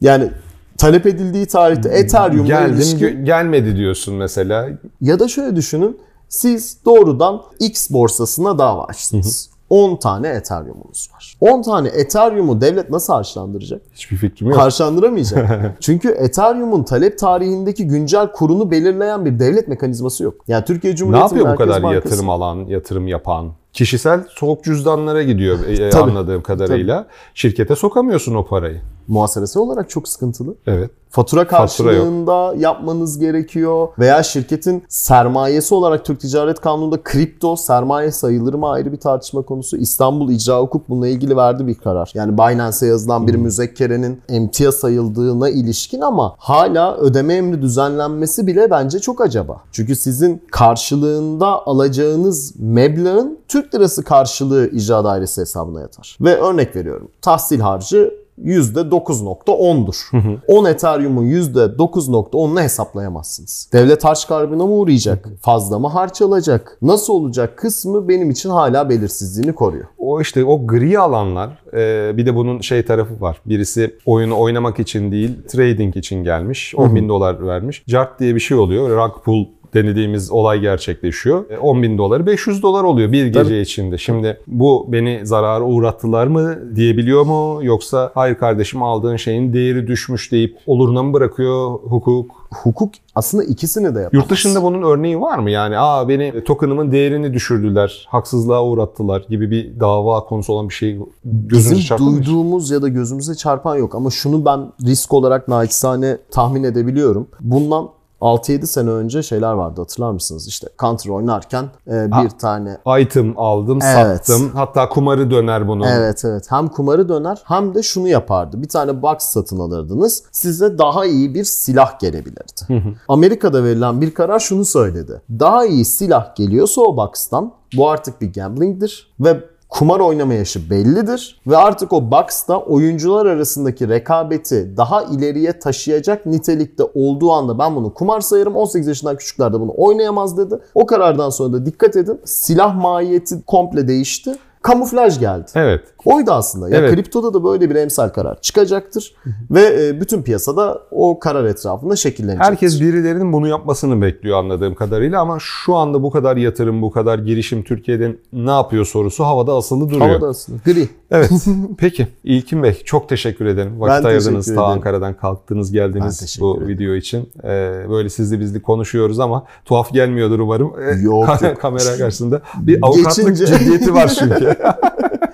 Yani 0.00 0.30
talep 0.78 1.06
edildiği 1.06 1.46
tarihte 1.46 1.88
Ethereum'la 1.88 2.46
Geldim 2.46 2.74
ilişkin 2.76 3.24
gelmedi 3.24 3.76
diyorsun 3.76 4.14
mesela. 4.14 4.68
ya 5.00 5.18
da 5.20 5.28
şöyle 5.28 5.56
düşünün. 5.56 5.98
Siz 6.28 6.76
doğrudan 6.84 7.42
X 7.60 7.90
borsasına 7.90 8.58
dava 8.58 8.84
açtınız. 8.84 9.50
10 9.70 9.96
tane 9.96 10.28
Ethereum'unuz 10.28 11.08
var. 11.14 11.36
10 11.40 11.62
tane 11.62 11.88
Ethereum'u 11.88 12.60
devlet 12.60 12.90
nasıl 12.90 13.12
harçlandıracak? 13.12 13.82
Hiçbir 13.94 14.16
fikrim 14.16 14.48
yok. 14.48 14.58
Harçlandıramayacak. 14.58 15.76
Çünkü 15.80 16.08
Ethereum'un 16.08 16.82
talep 16.84 17.18
tarihindeki 17.18 17.86
güncel 17.86 18.32
kurunu 18.32 18.70
belirleyen 18.70 19.24
bir 19.24 19.38
devlet 19.38 19.68
mekanizması 19.68 20.24
yok. 20.24 20.34
Yani 20.48 20.64
Türkiye 20.64 20.92
ne 20.92 20.96
Cumhuriyeti 20.96 21.34
yapıyor 21.34 21.54
bu 21.54 21.58
kadar 21.58 21.82
Bankası- 21.82 21.94
yatırım 21.94 22.30
alan, 22.30 22.56
yatırım 22.66 23.08
yapan? 23.08 23.52
Kişisel 23.72 24.20
soğuk 24.30 24.64
cüzdanlara 24.64 25.22
gidiyor 25.22 25.58
e, 25.68 25.90
Tabii. 25.90 26.10
anladığım 26.10 26.42
kadarıyla. 26.42 27.06
Şirkete 27.34 27.76
sokamıyorsun 27.76 28.34
o 28.34 28.46
parayı. 28.46 28.80
Muhasebesi 29.08 29.58
olarak 29.58 29.90
çok 29.90 30.08
sıkıntılı. 30.08 30.54
Evet. 30.66 30.90
Fatura 31.14 31.46
karşılığında 31.46 32.54
yapmanız 32.58 33.18
gerekiyor. 33.18 33.88
Veya 33.98 34.22
şirketin 34.22 34.84
sermayesi 34.88 35.74
olarak 35.74 36.04
Türk 36.04 36.20
Ticaret 36.20 36.60
Kanunu'nda 36.60 37.02
kripto 37.02 37.56
sermaye 37.56 38.12
sayılır 38.12 38.54
mı 38.54 38.70
ayrı 38.70 38.92
bir 38.92 38.96
tartışma 38.96 39.42
konusu. 39.42 39.76
İstanbul 39.76 40.30
İcra 40.30 40.60
Hukuk 40.60 40.88
bununla 40.88 41.08
ilgili 41.08 41.36
verdi 41.36 41.66
bir 41.66 41.74
karar. 41.74 42.10
Yani 42.14 42.38
Binance'e 42.38 42.88
yazılan 42.88 43.26
bir 43.26 43.34
müzekkerenin 43.34 44.20
emtia 44.28 44.72
sayıldığına 44.72 45.48
ilişkin 45.48 46.00
ama 46.00 46.34
hala 46.38 46.96
ödeme 46.96 47.34
emri 47.34 47.62
düzenlenmesi 47.62 48.46
bile 48.46 48.70
bence 48.70 48.98
çok 48.98 49.20
acaba. 49.20 49.60
Çünkü 49.72 49.96
sizin 49.96 50.42
karşılığında 50.50 51.66
alacağınız 51.66 52.54
meblağın 52.58 53.38
Türk 53.48 53.74
lirası 53.74 54.04
karşılığı 54.04 54.68
icra 54.68 55.04
dairesi 55.04 55.40
hesabına 55.40 55.80
yatar. 55.80 56.16
Ve 56.20 56.36
örnek 56.36 56.76
veriyorum. 56.76 57.08
Tahsil 57.22 57.60
harcı 57.60 58.23
%9.10'dur. 58.44 60.38
10 60.48 60.64
Ethereum'un 60.64 61.24
%9.10'unu 61.24 62.62
hesaplayamazsınız. 62.62 63.70
Devlet 63.72 64.04
harç 64.04 64.26
karbına 64.28 64.66
mı 64.66 64.72
uğrayacak? 64.72 65.28
Fazla 65.40 65.78
mı 65.78 65.88
harç 65.88 66.22
alacak? 66.22 66.78
Nasıl 66.82 67.12
olacak 67.12 67.56
kısmı 67.56 68.08
benim 68.08 68.30
için 68.30 68.50
hala 68.50 68.88
belirsizliğini 68.88 69.54
koruyor. 69.54 69.84
O 69.98 70.20
işte 70.20 70.44
o 70.44 70.66
gri 70.66 70.98
alanlar 70.98 71.50
e, 71.72 72.16
bir 72.16 72.26
de 72.26 72.34
bunun 72.34 72.60
şey 72.60 72.84
tarafı 72.84 73.20
var. 73.20 73.40
Birisi 73.46 73.96
oyunu 74.06 74.38
oynamak 74.38 74.80
için 74.80 75.12
değil 75.12 75.30
trading 75.48 75.96
için 75.96 76.24
gelmiş. 76.24 76.74
10 76.76 76.94
bin 76.94 77.08
dolar 77.08 77.46
vermiş. 77.46 77.84
Jart 77.86 78.20
diye 78.20 78.34
bir 78.34 78.40
şey 78.40 78.56
oluyor. 78.56 78.90
Rug 78.90 79.24
pull 79.24 79.44
denediğimiz 79.74 80.30
olay 80.30 80.60
gerçekleşiyor. 80.60 81.50
E, 81.50 81.58
10 81.58 81.82
bin 81.82 81.98
doları 81.98 82.26
500 82.26 82.62
dolar 82.62 82.84
oluyor 82.84 83.12
bir 83.12 83.26
gece 83.26 83.42
Tabii. 83.42 83.56
içinde. 83.56 83.98
Şimdi 83.98 84.40
bu 84.46 84.86
beni 84.88 85.20
zarara 85.26 85.64
uğrattılar 85.64 86.26
mı 86.26 86.76
diyebiliyor 86.76 87.22
mu? 87.22 87.60
Yoksa 87.62 88.10
hayır 88.14 88.34
kardeşim 88.34 88.82
aldığın 88.82 89.16
şeyin 89.16 89.52
değeri 89.52 89.86
düşmüş 89.86 90.32
deyip 90.32 90.58
oluruna 90.66 91.02
mı 91.02 91.12
bırakıyor 91.12 91.70
hukuk? 91.70 92.44
Hukuk 92.62 92.94
aslında 93.14 93.44
ikisini 93.44 93.84
de 93.84 94.00
yapamaz. 94.00 94.12
Yurt 94.12 94.30
dışında 94.30 94.62
bunun 94.62 94.82
örneği 94.82 95.20
var 95.20 95.38
mı? 95.38 95.50
Yani 95.50 95.78
aa 95.78 96.08
beni 96.08 96.44
token'ımın 96.44 96.92
değerini 96.92 97.34
düşürdüler, 97.34 98.06
haksızlığa 98.10 98.64
uğrattılar 98.64 99.26
gibi 99.28 99.50
bir 99.50 99.80
dava 99.80 100.20
konusu 100.20 100.52
olan 100.52 100.68
bir 100.68 100.74
şey 100.74 100.98
gözünüze 101.24 101.76
Bizim 101.76 101.98
duyduğumuz 101.98 102.70
ya 102.70 102.82
da 102.82 102.88
gözümüze 102.88 103.34
çarpan 103.34 103.76
yok 103.76 103.94
ama 103.94 104.10
şunu 104.10 104.44
ben 104.44 104.72
risk 104.86 105.12
olarak 105.12 105.48
naçizane 105.48 106.18
tahmin 106.30 106.64
edebiliyorum. 106.64 107.28
Bundan 107.40 107.88
6-7 108.24 108.66
sene 108.66 108.90
önce 108.90 109.22
şeyler 109.22 109.52
vardı 109.52 109.80
hatırlar 109.80 110.10
mısınız? 110.10 110.48
İşte 110.48 110.66
Counter 110.80 111.10
oynarken 111.10 111.64
e, 111.86 112.06
bir 112.06 112.12
Ha. 112.12 112.28
tane 112.40 112.78
Item 113.00 113.34
aldım, 113.38 113.78
Evet. 113.82 114.26
sattım. 114.26 114.50
Hatta 114.54 114.88
kumarı 114.88 115.30
döner 115.30 115.68
bunun. 115.68 115.86
Evet 115.86 116.24
evet. 116.24 116.44
Hem 116.50 116.68
kumarı 116.68 117.08
döner 117.08 117.42
hem 117.44 117.74
de 117.74 117.82
şunu 117.82 118.08
yapardı. 118.08 118.62
Bir 118.62 118.68
tane 118.68 119.02
box 119.02 119.16
satın 119.18 119.58
alırdınız. 119.58 120.22
Size 120.32 120.78
daha 120.78 121.06
iyi 121.06 121.34
bir 121.34 121.44
silah 121.44 121.98
gelebilirdi. 121.98 122.84
Amerika'da 123.08 123.64
verilen 123.64 124.00
bir 124.00 124.14
karar 124.14 124.38
şunu 124.38 124.64
söyledi. 124.64 125.22
Daha 125.30 125.66
iyi 125.66 125.84
silah 125.84 126.34
geliyorsa 126.36 126.80
o 126.80 126.96
box'tan 126.96 127.52
bu 127.76 127.90
artık 127.90 128.20
bir 128.20 128.32
gambling'dir 128.32 129.14
ve 129.20 129.40
kumar 129.78 130.00
oynama 130.00 130.34
yaşı 130.34 130.70
bellidir 130.70 131.40
ve 131.46 131.56
artık 131.56 131.92
o 131.92 132.10
box'ta 132.10 132.58
oyuncular 132.58 133.26
arasındaki 133.26 133.88
rekabeti 133.88 134.76
daha 134.76 135.02
ileriye 135.02 135.58
taşıyacak 135.58 136.26
nitelikte 136.26 136.84
olduğu 136.94 137.32
anda 137.32 137.58
ben 137.58 137.76
bunu 137.76 137.94
kumar 137.94 138.20
sayarım. 138.20 138.56
18 138.56 138.88
yaşından 138.88 139.16
küçükler 139.16 139.52
de 139.52 139.60
bunu 139.60 139.74
oynayamaz 139.76 140.38
dedi. 140.38 140.58
O 140.74 140.86
karardan 140.86 141.30
sonra 141.30 141.52
da 141.52 141.66
dikkat 141.66 141.96
edin 141.96 142.20
silah 142.24 142.76
mahiyeti 142.76 143.42
komple 143.46 143.88
değişti. 143.88 144.34
Kamuflaj 144.62 145.20
geldi. 145.20 145.50
Evet. 145.54 145.80
Oydu 146.04 146.32
aslında. 146.32 146.68
Ya 146.68 146.78
Evet. 146.78 146.94
kriptoda 146.94 147.34
da 147.34 147.44
böyle 147.44 147.70
bir 147.70 147.74
emsal 147.74 148.08
karar 148.08 148.40
çıkacaktır 148.40 149.14
ve 149.50 149.86
e, 149.86 150.00
bütün 150.00 150.22
piyasada 150.22 150.82
o 150.90 151.18
karar 151.18 151.44
etrafında 151.44 151.96
şekillenecektir. 151.96 152.44
Herkes 152.50 152.80
birilerinin 152.80 153.32
bunu 153.32 153.48
yapmasını 153.48 154.02
bekliyor 154.02 154.38
anladığım 154.38 154.74
kadarıyla 154.74 155.20
ama 155.20 155.38
şu 155.40 155.74
anda 155.74 156.02
bu 156.02 156.10
kadar 156.10 156.36
yatırım, 156.36 156.82
bu 156.82 156.90
kadar 156.90 157.18
girişim 157.18 157.62
Türkiye'de 157.62 158.16
ne 158.32 158.50
yapıyor 158.50 158.84
sorusu 158.84 159.24
havada 159.24 159.54
asılı 159.54 159.88
duruyor. 159.90 160.06
havada 160.08 160.26
aslında. 160.28 160.58
Gri. 160.64 160.88
Evet. 161.10 161.30
Peki 161.78 162.06
İlkin 162.24 162.62
Bey 162.62 162.82
çok 162.84 163.08
teşekkür 163.08 163.46
ederim. 163.46 163.80
Vakit 163.80 164.04
Ben 164.04 164.08
ayırdınız. 164.08 164.54
Ta. 164.54 164.64
Ankara'dan 164.64 165.14
kalktınız 165.14 165.72
geldiniz 165.72 166.36
bu 166.40 166.56
ederim. 166.56 166.68
video 166.68 166.94
için. 166.94 167.28
Ee, 167.44 167.48
böyle 167.90 168.08
sizli 168.08 168.40
bizli 168.40 168.62
konuşuyoruz 168.62 169.20
ama 169.20 169.44
tuhaf 169.64 169.92
gelmiyordur 169.92 170.38
umarım. 170.38 170.72
Ee, 170.80 171.02
yok. 171.02 171.26
Kamera 171.60 171.98
karşısında 171.98 172.40
bir 172.56 172.78
avukatlık 172.82 173.28
Geçince- 173.28 173.46
ciddiyeti 173.58 173.94
var 173.94 174.12
çünkü. 174.18 174.56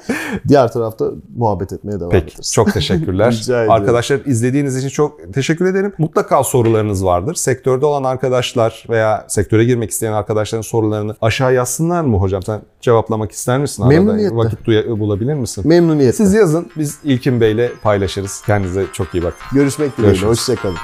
Diğer 0.49 0.73
tarafta 0.73 1.11
muhabbet 1.37 1.73
etmeye 1.73 2.01
devam 2.01 2.11
Peki 2.11 2.33
ederiz. 2.33 2.53
çok 2.53 2.73
teşekkürler. 2.75 3.47
Arkadaşlar 3.69 4.21
izlediğiniz 4.27 4.77
için 4.77 4.89
çok 4.89 5.35
teşekkür 5.35 5.67
ederim. 5.67 5.93
Mutlaka 5.99 6.45
sorularınız 6.45 7.05
vardır. 7.05 7.35
Sektörde 7.35 7.87
olan 7.87 8.05
arkadaşlar 8.05 8.85
veya 8.91 9.25
sektöre 9.29 9.65
girmek 9.65 9.91
isteyen 9.91 10.13
arkadaşların 10.13 10.63
sorularını 10.63 11.17
aşağı 11.21 11.55
yazsınlar 11.55 12.03
mı 12.03 12.17
hocam? 12.17 12.43
Sen 12.43 12.61
cevaplamak 12.81 13.33
ister 13.33 13.59
misin? 13.59 13.83
Arada 13.83 13.95
Memnuniyetle. 13.95 14.37
Vakit 14.37 14.65
duya- 14.67 14.99
bulabilir 15.01 15.35
misin? 15.35 15.65
Memnuniyetle. 15.69 16.13
Siz 16.13 16.35
yazın 16.35 16.71
biz 16.77 16.99
İlkin 17.05 17.41
Bey'le 17.41 17.71
paylaşırız. 17.83 18.43
Kendinize 18.47 18.85
çok 18.93 19.15
iyi 19.15 19.23
bakın. 19.23 19.39
Görüşmek 19.53 19.99
dileğiyle. 19.99 20.27
Hoşçakalın. 20.27 20.77